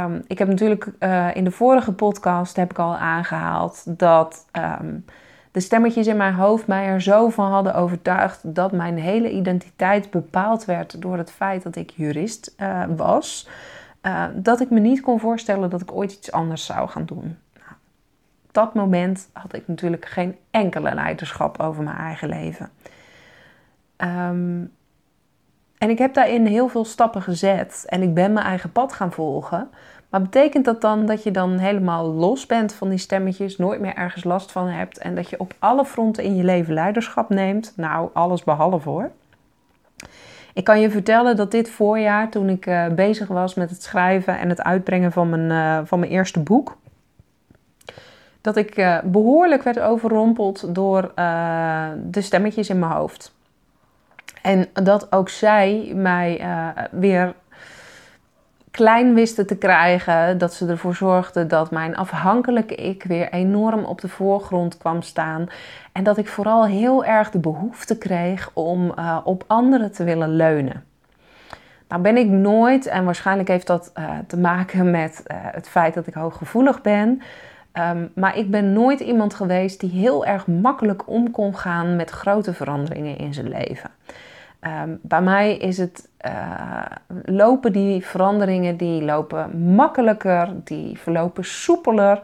Um, 0.03 0.21
ik 0.27 0.39
heb 0.39 0.47
natuurlijk 0.47 0.91
uh, 0.99 1.35
in 1.35 1.43
de 1.43 1.51
vorige 1.51 1.93
podcast 1.93 2.55
heb 2.55 2.71
ik 2.71 2.79
al 2.79 2.95
aangehaald 2.95 3.99
dat 3.99 4.45
um, 4.81 5.05
de 5.51 5.59
stemmetjes 5.59 6.07
in 6.07 6.17
mijn 6.17 6.33
hoofd 6.33 6.67
mij 6.67 6.85
er 6.85 7.01
zo 7.01 7.29
van 7.29 7.51
hadden 7.51 7.75
overtuigd 7.75 8.55
dat 8.55 8.71
mijn 8.71 8.97
hele 8.97 9.31
identiteit 9.31 10.09
bepaald 10.09 10.65
werd 10.65 11.01
door 11.01 11.17
het 11.17 11.31
feit 11.31 11.63
dat 11.63 11.75
ik 11.75 11.89
jurist 11.89 12.55
uh, 12.57 12.83
was. 12.95 13.49
Uh, 14.01 14.25
dat 14.35 14.61
ik 14.61 14.69
me 14.69 14.79
niet 14.79 15.01
kon 15.01 15.19
voorstellen 15.19 15.69
dat 15.69 15.81
ik 15.81 15.91
ooit 15.91 16.11
iets 16.11 16.31
anders 16.31 16.65
zou 16.65 16.89
gaan 16.89 17.05
doen. 17.05 17.37
Nou, 17.53 17.73
dat 18.51 18.73
moment 18.73 19.29
had 19.33 19.53
ik 19.53 19.67
natuurlijk 19.67 20.05
geen 20.05 20.35
enkele 20.51 20.93
leiderschap 20.93 21.59
over 21.59 21.83
mijn 21.83 21.97
eigen 21.97 22.29
leven. 22.29 22.69
Um, 23.97 24.71
en 25.77 25.89
ik 25.89 25.97
heb 25.97 26.13
daarin 26.13 26.45
heel 26.45 26.67
veel 26.67 26.85
stappen 26.85 27.21
gezet 27.21 27.85
en 27.87 28.01
ik 28.01 28.13
ben 28.13 28.33
mijn 28.33 28.45
eigen 28.45 28.71
pad 28.71 28.93
gaan 28.93 29.11
volgen. 29.11 29.69
Maar 30.09 30.21
betekent 30.21 30.65
dat 30.65 30.81
dan 30.81 31.05
dat 31.05 31.23
je 31.23 31.31
dan 31.31 31.57
helemaal 31.57 32.05
los 32.05 32.45
bent 32.45 32.73
van 32.73 32.89
die 32.89 32.97
stemmetjes, 32.97 33.57
nooit 33.57 33.79
meer 33.79 33.93
ergens 33.93 34.23
last 34.23 34.51
van 34.51 34.67
hebt 34.67 34.97
en 34.97 35.15
dat 35.15 35.29
je 35.29 35.39
op 35.39 35.53
alle 35.59 35.85
fronten 35.85 36.23
in 36.23 36.35
je 36.35 36.43
leven 36.43 36.73
leiderschap 36.73 37.29
neemt? 37.29 37.73
Nou, 37.75 38.09
alles 38.13 38.43
behalve 38.43 38.89
hoor. 38.89 39.11
Ik 40.53 40.63
kan 40.63 40.79
je 40.79 40.89
vertellen 40.89 41.35
dat 41.35 41.51
dit 41.51 41.69
voorjaar, 41.69 42.29
toen 42.29 42.49
ik 42.49 42.65
uh, 42.65 42.87
bezig 42.87 43.27
was 43.27 43.53
met 43.53 43.69
het 43.69 43.83
schrijven 43.83 44.39
en 44.39 44.49
het 44.49 44.63
uitbrengen 44.63 45.11
van 45.11 45.29
mijn, 45.29 45.49
uh, 45.49 45.87
van 45.87 45.99
mijn 45.99 46.11
eerste 46.11 46.39
boek, 46.39 46.77
dat 48.41 48.55
ik 48.55 48.77
uh, 48.77 48.97
behoorlijk 49.03 49.63
werd 49.63 49.79
overrompeld 49.79 50.75
door 50.75 51.11
de 51.95 52.21
stemmetjes 52.21 52.69
in 52.69 52.79
mijn 52.79 52.91
hoofd. 52.91 53.33
En 54.45 54.67
dat 54.73 55.11
ook 55.11 55.29
zij 55.29 55.91
mij 55.95 56.41
uh, 56.41 56.67
weer 56.91 57.33
klein 58.71 59.13
wisten 59.13 59.47
te 59.47 59.57
krijgen. 59.57 60.37
Dat 60.37 60.53
ze 60.53 60.67
ervoor 60.67 60.95
zorgden 60.95 61.47
dat 61.47 61.71
mijn 61.71 61.95
afhankelijke 61.95 62.75
ik 62.75 63.03
weer 63.03 63.29
enorm 63.31 63.83
op 63.83 64.01
de 64.01 64.07
voorgrond 64.07 64.77
kwam 64.77 65.01
staan. 65.01 65.47
En 65.91 66.03
dat 66.03 66.17
ik 66.17 66.27
vooral 66.27 66.65
heel 66.65 67.05
erg 67.05 67.31
de 67.31 67.39
behoefte 67.39 67.97
kreeg 67.97 68.49
om 68.53 68.93
uh, 68.99 69.17
op 69.23 69.43
anderen 69.47 69.91
te 69.91 70.03
willen 70.03 70.35
leunen. 70.35 70.83
Nou 71.87 72.01
ben 72.01 72.17
ik 72.17 72.27
nooit, 72.27 72.85
en 72.85 73.05
waarschijnlijk 73.05 73.49
heeft 73.49 73.67
dat 73.67 73.91
uh, 73.97 74.09
te 74.27 74.37
maken 74.37 74.91
met 74.91 75.23
het 75.27 75.67
feit 75.67 75.93
dat 75.93 76.07
ik 76.07 76.13
hooggevoelig 76.13 76.81
ben. 76.81 77.21
Um, 77.73 78.11
maar 78.15 78.37
ik 78.37 78.51
ben 78.51 78.73
nooit 78.73 78.99
iemand 78.99 79.33
geweest 79.33 79.79
die 79.79 79.89
heel 79.89 80.25
erg 80.25 80.47
makkelijk 80.47 81.09
om 81.09 81.31
kon 81.31 81.57
gaan 81.57 81.95
met 81.95 82.09
grote 82.09 82.53
veranderingen 82.53 83.17
in 83.17 83.33
zijn 83.33 83.49
leven. 83.49 83.89
Um, 84.67 84.99
bij 85.01 85.21
mij 85.21 85.57
is 85.57 85.77
het 85.77 86.09
uh, 86.25 86.85
lopen 87.25 87.73
die 87.73 88.05
veranderingen 88.05 88.77
die 88.77 89.03
lopen 89.03 89.61
makkelijker, 89.75 90.49
die 90.63 90.97
verlopen 90.99 91.45
soepeler 91.45 92.21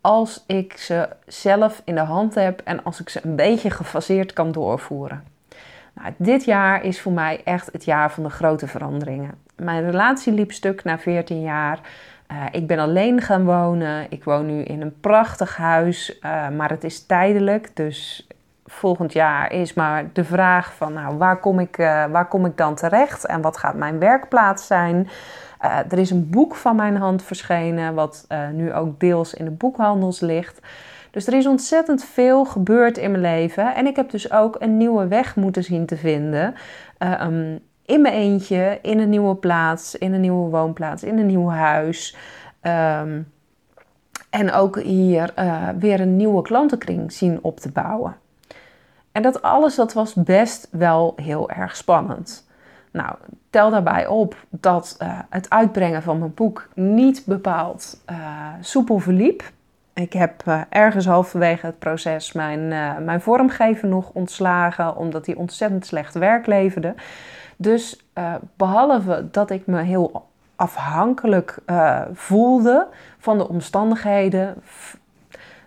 als 0.00 0.44
ik 0.46 0.76
ze 0.76 1.08
zelf 1.26 1.82
in 1.84 1.94
de 1.94 2.00
hand 2.00 2.34
heb 2.34 2.60
en 2.64 2.84
als 2.84 3.00
ik 3.00 3.08
ze 3.08 3.20
een 3.22 3.36
beetje 3.36 3.70
gefaseerd 3.70 4.32
kan 4.32 4.52
doorvoeren. 4.52 5.24
Nou, 5.94 6.14
dit 6.16 6.44
jaar 6.44 6.84
is 6.84 7.00
voor 7.00 7.12
mij 7.12 7.40
echt 7.44 7.68
het 7.72 7.84
jaar 7.84 8.10
van 8.10 8.22
de 8.22 8.30
grote 8.30 8.66
veranderingen. 8.66 9.34
Mijn 9.56 9.84
relatie 9.90 10.32
liep 10.32 10.52
stuk 10.52 10.84
na 10.84 10.98
14 10.98 11.40
jaar. 11.40 11.80
Uh, 12.32 12.44
ik 12.50 12.66
ben 12.66 12.78
alleen 12.78 13.20
gaan 13.20 13.44
wonen. 13.44 14.06
Ik 14.10 14.24
woon 14.24 14.46
nu 14.46 14.62
in 14.62 14.80
een 14.80 15.00
prachtig 15.00 15.56
huis, 15.56 16.18
uh, 16.22 16.48
maar 16.48 16.70
het 16.70 16.84
is 16.84 17.06
tijdelijk. 17.06 17.76
Dus 17.76 18.26
volgend 18.70 19.12
jaar 19.12 19.52
is 19.52 19.74
maar 19.74 20.04
de 20.12 20.24
vraag 20.24 20.74
van 20.74 20.92
nou, 20.92 21.16
waar, 21.16 21.40
kom 21.40 21.58
ik, 21.58 21.78
uh, 21.78 22.04
waar 22.04 22.28
kom 22.28 22.44
ik 22.46 22.56
dan 22.56 22.74
terecht 22.74 23.26
en 23.26 23.40
wat 23.40 23.56
gaat 23.56 23.74
mijn 23.74 23.98
werkplaats 23.98 24.66
zijn. 24.66 25.08
Uh, 25.64 25.78
er 25.88 25.98
is 25.98 26.10
een 26.10 26.30
boek 26.30 26.54
van 26.54 26.76
mijn 26.76 26.96
hand 26.96 27.22
verschenen, 27.22 27.94
wat 27.94 28.24
uh, 28.28 28.48
nu 28.48 28.72
ook 28.74 29.00
deels 29.00 29.34
in 29.34 29.44
de 29.44 29.50
boekhandels 29.50 30.20
ligt. 30.20 30.60
Dus 31.10 31.26
er 31.26 31.34
is 31.34 31.46
ontzettend 31.46 32.04
veel 32.04 32.44
gebeurd 32.44 32.98
in 32.98 33.10
mijn 33.10 33.22
leven. 33.22 33.74
En 33.74 33.86
ik 33.86 33.96
heb 33.96 34.10
dus 34.10 34.32
ook 34.32 34.56
een 34.58 34.76
nieuwe 34.76 35.08
weg 35.08 35.36
moeten 35.36 35.64
zien 35.64 35.86
te 35.86 35.96
vinden. 35.96 36.54
Um, 37.22 37.58
in 37.84 38.02
mijn 38.02 38.14
eentje, 38.14 38.78
in 38.82 38.98
een 38.98 39.08
nieuwe 39.08 39.34
plaats, 39.34 39.98
in 39.98 40.12
een 40.12 40.20
nieuwe 40.20 40.50
woonplaats, 40.50 41.02
in 41.02 41.18
een 41.18 41.26
nieuw 41.26 41.48
huis. 41.48 42.16
Um, 42.62 43.32
en 44.30 44.52
ook 44.52 44.80
hier 44.80 45.34
weer 45.78 46.00
een 46.00 46.16
nieuwe 46.16 46.42
klantenkring 46.42 47.12
zien 47.12 47.38
op 47.42 47.60
te 47.60 47.70
bouwen. 47.70 48.16
En 49.12 49.22
dat 49.22 49.42
alles 49.42 49.74
dat 49.74 49.92
was 49.92 50.14
best 50.14 50.68
wel 50.70 51.12
heel 51.16 51.50
erg 51.50 51.76
spannend. 51.76 52.48
Nou, 52.90 53.14
tel 53.50 53.70
daarbij 53.70 54.06
op 54.06 54.36
dat 54.48 54.96
uh, 55.02 55.18
het 55.30 55.50
uitbrengen 55.50 56.02
van 56.02 56.18
mijn 56.18 56.34
boek 56.34 56.68
niet 56.74 57.22
bepaald 57.26 58.02
uh, 58.10 58.16
soepel 58.60 58.98
verliep. 58.98 59.42
Ik 59.94 60.12
heb 60.12 60.42
uh, 60.48 60.60
ergens 60.68 61.06
halverwege 61.06 61.66
het 61.66 61.78
proces 61.78 62.32
mijn, 62.32 62.68
mijn 63.04 63.20
vormgever 63.20 63.88
nog 63.88 64.10
ontslagen, 64.12 64.96
omdat 64.96 65.26
hij 65.26 65.34
ontzettend 65.34 65.86
slecht 65.86 66.14
werk 66.14 66.46
leverde. 66.46 66.94
Dus 67.56 68.04
behalve 68.56 69.28
dat 69.30 69.50
ik 69.50 69.66
me 69.66 69.80
heel 69.80 70.28
afhankelijk 70.56 71.58
voelde 72.12 72.86
van 73.18 73.38
de 73.38 73.48
omstandigheden, 73.48 74.54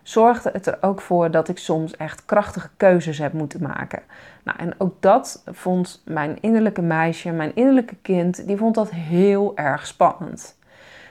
zorgde 0.04 0.50
het 0.54 0.68
er 0.68 0.78
ook 0.82 1.02
voor 1.02 1.32
dat 1.32 1.50
ik 1.50 1.58
soms 1.58 1.98
echt 1.98 2.26
krachtige 2.26 2.70
keuzes 2.78 3.18
heb 3.18 3.34
moeten 3.34 3.62
maken. 3.62 4.02
Nou, 4.44 4.58
en 4.58 4.74
ook 4.78 4.96
dat 5.00 5.44
vond 5.46 6.02
mijn 6.06 6.38
innerlijke 6.42 6.82
meisje, 6.82 7.32
mijn 7.32 7.56
innerlijke 7.56 7.96
kind, 8.02 8.48
die 8.48 8.58
vond 8.58 8.76
dat 8.76 8.92
heel 8.92 9.58
erg 9.58 9.88
spannend. 9.88 10.58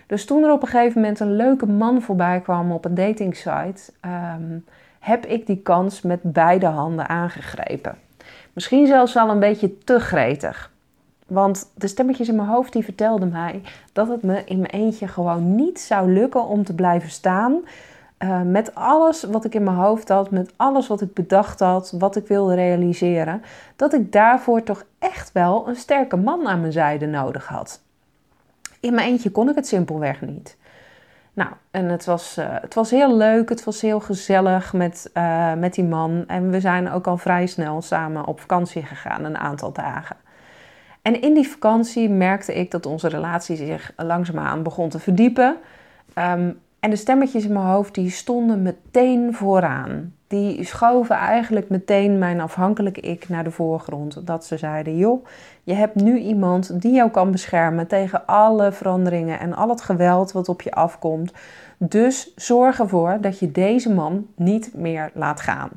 Dus 0.07 0.25
toen 0.25 0.45
er 0.45 0.53
op 0.53 0.63
een 0.63 0.69
gegeven 0.69 1.01
moment 1.01 1.21
een 1.21 1.37
leuke 1.37 1.67
man 1.67 2.03
voorbij 2.03 2.41
kwam 2.41 2.73
op 2.73 2.85
een 2.85 2.95
datingsite, 2.95 3.93
um, 4.37 4.65
heb 4.99 5.27
ik 5.27 5.47
die 5.47 5.61
kans 5.63 6.03
met 6.03 6.21
beide 6.23 6.67
handen 6.67 7.09
aangegrepen. 7.09 7.99
Misschien 8.53 8.87
zelfs 8.87 9.15
wel 9.15 9.31
een 9.31 9.39
beetje 9.39 9.79
te 9.79 10.01
gretig. 10.01 10.71
Want 11.27 11.71
de 11.75 11.87
stemmetjes 11.87 12.29
in 12.29 12.37
mijn 12.37 12.49
hoofd 12.49 12.73
die 12.73 12.85
vertelden 12.85 13.31
mij 13.31 13.63
dat 13.93 14.09
het 14.09 14.23
me 14.23 14.43
in 14.45 14.59
mijn 14.59 14.71
eentje 14.71 15.09
gewoon 15.09 15.55
niet 15.55 15.81
zou 15.81 16.13
lukken 16.13 16.45
om 16.45 16.65
te 16.65 16.75
blijven 16.75 17.11
staan 17.11 17.61
uh, 18.25 18.43
met 18.43 18.75
alles 18.75 19.23
wat 19.23 19.45
ik 19.45 19.55
in 19.55 19.65
mijn 19.65 19.77
hoofd 19.77 20.09
had, 20.09 20.31
met 20.31 20.53
alles 20.57 20.87
wat 20.87 21.01
ik 21.01 21.15
bedacht 21.15 21.61
had, 21.61 21.95
wat 21.99 22.17
ik 22.17 22.27
wilde 22.27 22.55
realiseren, 22.55 23.43
dat 23.77 23.93
ik 23.93 24.13
daarvoor 24.13 24.63
toch 24.63 24.85
echt 24.99 25.33
wel 25.33 25.69
een 25.69 25.77
sterke 25.77 26.17
man 26.17 26.49
aan 26.49 26.61
mijn 26.61 26.73
zijde 26.73 27.07
nodig 27.07 27.47
had. 27.47 27.83
In 28.81 28.95
mijn 28.95 29.09
eentje 29.09 29.31
kon 29.31 29.49
ik 29.49 29.55
het 29.55 29.67
simpelweg 29.67 30.21
niet. 30.21 30.57
Nou, 31.33 31.51
en 31.71 31.89
het 31.89 32.05
was, 32.05 32.39
uh, 32.39 32.47
het 32.49 32.75
was 32.75 32.91
heel 32.91 33.17
leuk, 33.17 33.49
het 33.49 33.65
was 33.65 33.81
heel 33.81 34.01
gezellig 34.01 34.73
met, 34.73 35.11
uh, 35.15 35.55
met 35.55 35.75
die 35.75 35.85
man. 35.85 36.25
En 36.27 36.51
we 36.51 36.61
zijn 36.61 36.91
ook 36.91 37.07
al 37.07 37.17
vrij 37.17 37.47
snel 37.47 37.83
samen 37.83 38.27
op 38.27 38.41
vakantie 38.41 38.83
gegaan, 38.83 39.25
een 39.25 39.39
aantal 39.39 39.73
dagen. 39.73 40.17
En 41.03 41.21
in 41.21 41.35
die 41.35 41.49
vakantie 41.49 42.11
merkte 42.11 42.55
ik 42.55 42.71
dat 42.71 42.87
onze 42.87 43.09
relatie 43.09 43.57
zich 43.57 43.93
langzaamaan 43.97 44.63
begon 44.63 44.89
te 44.89 44.99
verdiepen. 44.99 45.57
Um, 46.19 46.61
en 46.83 46.91
de 46.91 46.97
stemmetjes 46.97 47.45
in 47.45 47.53
mijn 47.53 47.67
hoofd 47.67 47.95
die 47.95 48.11
stonden 48.11 48.63
meteen 48.63 49.35
vooraan. 49.35 50.15
Die 50.27 50.65
schoven 50.65 51.17
eigenlijk 51.17 51.69
meteen 51.69 52.19
mijn 52.19 52.41
afhankelijke 52.41 53.01
ik 53.01 53.29
naar 53.29 53.45
de 53.45 53.51
voorgrond. 53.51 54.27
Dat 54.27 54.45
ze 54.45 54.57
zeiden: 54.57 54.97
joh, 54.97 55.27
je 55.63 55.75
hebt 55.75 55.95
nu 55.95 56.19
iemand 56.19 56.81
die 56.81 56.93
jou 56.93 57.11
kan 57.11 57.31
beschermen 57.31 57.87
tegen 57.87 58.27
alle 58.27 58.73
veranderingen 58.73 59.41
en 59.41 59.55
al 59.55 59.69
het 59.69 59.83
geweld 59.83 60.33
wat 60.33 60.49
op 60.49 60.63
je 60.63 60.73
afkomt. 60.73 61.33
Dus 61.79 62.33
zorg 62.37 62.79
ervoor 62.79 63.19
dat 63.21 63.39
je 63.39 63.53
deze 63.53 63.93
man 63.93 64.27
niet 64.37 64.71
meer 64.75 65.11
laat 65.15 65.41
gaan. 65.41 65.71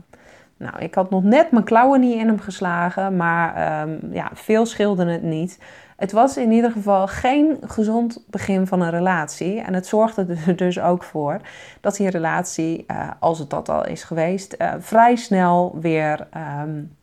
Nou, 0.58 0.80
ik 0.80 0.96
had 0.96 1.10
nog 1.10 1.24
net 1.24 1.52
mijn 1.52 1.64
klauwen 1.64 2.00
niet 2.00 2.20
in 2.20 2.28
hem 2.28 2.40
geslagen, 2.40 3.16
maar 3.16 3.82
um, 3.82 4.00
ja, 4.12 4.30
veel 4.34 4.66
scheelde 4.66 5.06
het 5.06 5.24
niet. 5.24 5.60
Het 5.96 6.12
was 6.12 6.38
in 6.38 6.52
ieder 6.52 6.72
geval 6.72 7.08
geen 7.08 7.58
gezond 7.62 8.24
begin 8.30 8.68
van 8.68 8.82
een 8.82 8.90
relatie. 8.90 9.62
En 9.62 9.74
het 9.74 9.88
zorgde 9.88 10.26
er 10.48 10.56
dus 10.56 10.80
ook 10.80 11.04
voor 11.04 11.40
dat 11.82 11.96
die 11.96 12.10
relatie, 12.10 12.86
uh, 12.88 13.10
als 13.20 13.40
het 13.40 13.50
dat 13.50 13.70
al 13.70 13.86
is 13.86 14.04
geweest, 14.04 14.56
uh, 14.58 14.74
vrij 14.80 15.16
snel 15.16 15.78
weer 15.80 16.28
um, 16.64 16.96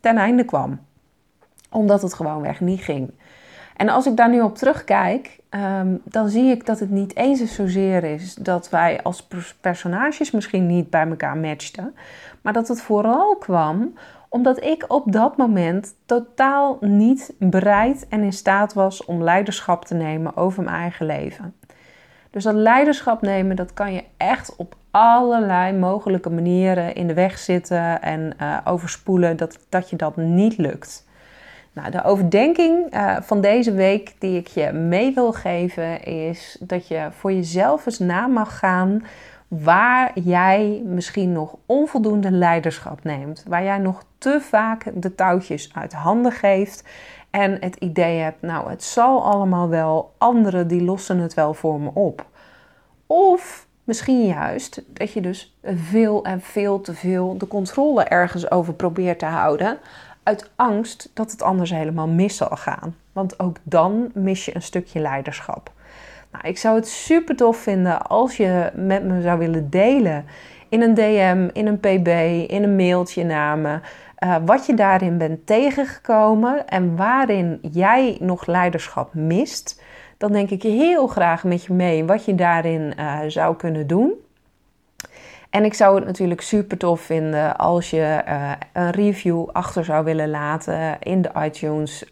ten 0.00 0.16
einde 0.16 0.44
kwam. 0.44 0.80
Omdat 1.70 2.02
het 2.02 2.14
gewoonweg 2.14 2.60
niet 2.60 2.80
ging. 2.80 3.10
En 3.76 3.88
als 3.88 4.06
ik 4.06 4.16
daar 4.16 4.30
nu 4.30 4.40
op 4.40 4.56
terugkijk, 4.56 5.38
um, 5.50 6.00
dan 6.04 6.28
zie 6.28 6.50
ik 6.50 6.66
dat 6.66 6.80
het 6.80 6.90
niet 6.90 7.16
eens 7.16 7.54
zozeer 7.54 8.04
is 8.04 8.34
dat 8.34 8.70
wij 8.70 9.02
als 9.02 9.28
personages 9.60 10.30
misschien 10.30 10.66
niet 10.66 10.90
bij 10.90 11.08
elkaar 11.08 11.36
matchten. 11.36 11.94
Maar 12.42 12.52
dat 12.52 12.68
het 12.68 12.80
vooral 12.80 13.36
kwam 13.36 13.94
omdat 14.34 14.62
ik 14.62 14.84
op 14.88 15.12
dat 15.12 15.36
moment 15.36 15.94
totaal 16.06 16.78
niet 16.80 17.34
bereid 17.38 18.06
en 18.08 18.22
in 18.22 18.32
staat 18.32 18.72
was 18.72 19.04
om 19.04 19.22
leiderschap 19.22 19.84
te 19.84 19.94
nemen 19.94 20.36
over 20.36 20.62
mijn 20.62 20.76
eigen 20.76 21.06
leven. 21.06 21.54
Dus 22.30 22.44
dat 22.44 22.54
leiderschap 22.54 23.22
nemen, 23.22 23.56
dat 23.56 23.74
kan 23.74 23.92
je 23.92 24.04
echt 24.16 24.56
op 24.56 24.76
allerlei 24.90 25.72
mogelijke 25.72 26.30
manieren 26.30 26.94
in 26.94 27.06
de 27.06 27.14
weg 27.14 27.38
zitten 27.38 28.02
en 28.02 28.34
uh, 28.40 28.58
overspoelen 28.64 29.36
dat, 29.36 29.58
dat 29.68 29.90
je 29.90 29.96
dat 29.96 30.16
niet 30.16 30.56
lukt. 30.58 31.06
Nou, 31.72 31.90
de 31.90 32.04
overdenking 32.04 32.94
uh, 32.94 33.16
van 33.20 33.40
deze 33.40 33.72
week 33.72 34.14
die 34.18 34.38
ik 34.38 34.46
je 34.46 34.72
mee 34.72 35.14
wil 35.14 35.32
geven 35.32 36.02
is 36.04 36.56
dat 36.60 36.88
je 36.88 37.08
voor 37.10 37.32
jezelf 37.32 37.86
eens 37.86 37.98
na 37.98 38.26
mag 38.26 38.58
gaan 38.58 39.02
waar 39.48 40.18
jij 40.18 40.82
misschien 40.84 41.32
nog 41.32 41.56
onvoldoende 41.66 42.30
leiderschap 42.30 43.04
neemt, 43.04 43.44
waar 43.48 43.62
jij 43.62 43.78
nog 43.78 44.04
te 44.18 44.38
vaak 44.40 44.90
de 44.94 45.14
touwtjes 45.14 45.70
uit 45.74 45.92
handen 45.92 46.32
geeft 46.32 46.84
en 47.30 47.56
het 47.60 47.76
idee 47.76 48.18
hebt, 48.18 48.42
nou 48.42 48.70
het 48.70 48.84
zal 48.84 49.24
allemaal 49.24 49.68
wel, 49.68 50.14
anderen 50.18 50.68
die 50.68 50.82
lossen 50.82 51.18
het 51.18 51.34
wel 51.34 51.54
voor 51.54 51.80
me 51.80 51.90
op. 51.94 52.26
Of 53.06 53.66
misschien 53.84 54.26
juist 54.26 54.82
dat 54.86 55.12
je 55.12 55.20
dus 55.20 55.56
veel 55.64 56.24
en 56.24 56.40
veel 56.40 56.80
te 56.80 56.94
veel 56.94 57.38
de 57.38 57.48
controle 57.48 58.04
ergens 58.04 58.50
over 58.50 58.74
probeert 58.74 59.18
te 59.18 59.26
houden, 59.26 59.78
uit 60.22 60.50
angst 60.56 61.10
dat 61.14 61.30
het 61.30 61.42
anders 61.42 61.70
helemaal 61.70 62.08
mis 62.08 62.36
zal 62.36 62.56
gaan. 62.56 62.96
Want 63.12 63.40
ook 63.40 63.56
dan 63.62 64.10
mis 64.14 64.44
je 64.44 64.54
een 64.54 64.62
stukje 64.62 65.00
leiderschap. 65.00 65.72
Nou, 66.34 66.48
ik 66.48 66.58
zou 66.58 66.76
het 66.76 66.88
super 66.88 67.36
tof 67.36 67.56
vinden 67.56 68.06
als 68.06 68.36
je 68.36 68.70
met 68.74 69.04
me 69.04 69.22
zou 69.22 69.38
willen 69.38 69.70
delen 69.70 70.24
in 70.68 70.82
een 70.82 70.94
DM, 70.94 71.48
in 71.52 71.66
een 71.66 71.78
pb, 71.78 72.08
in 72.50 72.62
een 72.62 72.76
mailtje 72.76 73.24
naar 73.24 73.58
me. 73.58 73.78
Uh, 74.24 74.36
wat 74.44 74.66
je 74.66 74.74
daarin 74.74 75.18
bent 75.18 75.46
tegengekomen 75.46 76.68
en 76.68 76.96
waarin 76.96 77.58
jij 77.72 78.16
nog 78.20 78.46
leiderschap 78.46 79.14
mist. 79.14 79.82
Dan 80.18 80.32
denk 80.32 80.50
ik 80.50 80.62
heel 80.62 81.06
graag 81.06 81.44
met 81.44 81.64
je 81.64 81.72
mee 81.72 82.04
wat 82.04 82.24
je 82.24 82.34
daarin 82.34 82.94
uh, 82.98 83.18
zou 83.26 83.56
kunnen 83.56 83.86
doen. 83.86 84.12
En 85.50 85.64
ik 85.64 85.74
zou 85.74 85.96
het 85.96 86.04
natuurlijk 86.04 86.40
super 86.40 86.78
tof 86.78 87.00
vinden 87.00 87.56
als 87.56 87.90
je 87.90 88.22
uh, 88.28 88.52
een 88.72 88.90
review 88.90 89.48
achter 89.52 89.84
zou 89.84 90.04
willen 90.04 90.30
laten 90.30 90.96
in 91.00 91.22
de 91.22 91.30
iTunes 91.44 92.04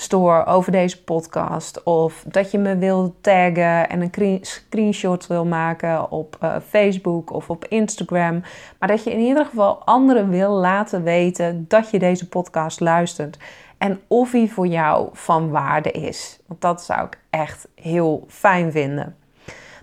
store 0.00 0.44
over 0.44 0.72
deze 0.72 1.02
podcast. 1.02 1.82
Of 1.82 2.24
dat 2.26 2.50
je 2.50 2.58
me 2.58 2.76
wil 2.76 3.14
taggen 3.20 3.88
en 3.88 4.00
een 4.00 4.38
screenshot 4.40 5.26
wil 5.26 5.44
maken 5.44 6.10
op 6.10 6.36
uh, 6.42 6.56
Facebook 6.68 7.32
of 7.32 7.50
op 7.50 7.64
Instagram. 7.64 8.42
Maar 8.78 8.88
dat 8.88 9.04
je 9.04 9.12
in 9.12 9.18
ieder 9.18 9.44
geval 9.44 9.84
anderen 9.84 10.28
wil 10.28 10.50
laten 10.50 11.02
weten 11.02 11.64
dat 11.68 11.90
je 11.90 11.98
deze 11.98 12.28
podcast 12.28 12.80
luistert. 12.80 13.38
En 13.78 14.00
of 14.06 14.32
hij 14.32 14.48
voor 14.48 14.66
jou 14.66 15.08
van 15.12 15.50
waarde 15.50 15.90
is. 15.90 16.40
Want 16.46 16.60
dat 16.60 16.82
zou 16.82 17.06
ik 17.06 17.18
echt 17.30 17.68
heel 17.74 18.24
fijn 18.28 18.72
vinden. 18.72 19.16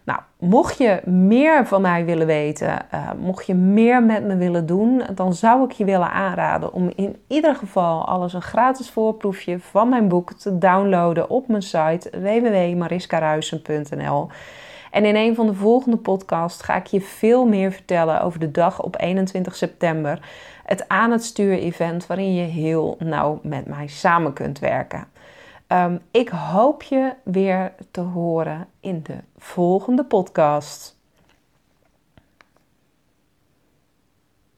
Nou, 0.08 0.20
mocht 0.40 0.78
je 0.78 1.02
meer 1.06 1.68
van 1.68 1.82
mij 1.82 2.06
willen 2.06 2.28
weten, 2.28 2.86
uh, 2.94 3.12
mocht 3.20 3.46
je 3.46 3.54
meer 3.54 4.04
met 4.04 4.24
me 4.24 4.36
willen 4.36 4.66
doen, 4.66 5.04
dan 5.16 5.34
zou 5.34 5.64
ik 5.64 5.72
je 5.72 5.86
willen 5.86 6.12
aanraden 6.12 6.74
om 6.74 6.92
in 6.96 7.16
ieder 7.28 7.56
geval 7.56 8.08
alles 8.08 8.34
een 8.34 8.42
gratis 8.42 8.90
voorproefje 8.90 9.60
van 9.60 9.90
mijn 9.90 10.08
boek 10.08 10.34
te 10.34 10.58
downloaden 10.58 11.30
op 11.30 11.48
mijn 11.48 11.62
site 11.62 12.10
www.mariskaruisen.nl. 12.12 14.28
En 14.92 15.06
in 15.06 15.16
een 15.16 15.36
van 15.36 15.46
de 15.46 15.54
volgende 15.54 15.98
podcasts 15.98 16.64
ga 16.64 16.76
ik 16.76 16.86
je 16.86 17.02
veel 17.02 17.46
meer 17.46 17.72
vertellen 17.72 18.22
over 18.22 18.40
de 18.40 18.52
dag 18.52 18.82
op 18.82 19.00
21 19.00 19.56
september. 19.56 20.20
Het 20.66 20.88
aan 20.88 21.12
het 21.12 21.24
stuur 21.24 21.58
event 21.58 22.08
waarin 22.08 22.36
je 22.36 22.44
heel 22.44 22.96
nauw 23.00 23.40
met 23.44 23.66
mij 23.66 23.88
samen 23.88 24.34
kunt 24.34 24.60
werken. 24.60 25.08
Ehm, 25.68 25.98
ik 26.12 26.30
hoop 26.30 26.84
je 26.84 27.14
weer 27.24 27.74
te 27.92 28.02
horen 28.02 28.68
in 28.80 29.04
de 29.04 29.18
volgende 29.38 30.04
podcast. 30.04 30.97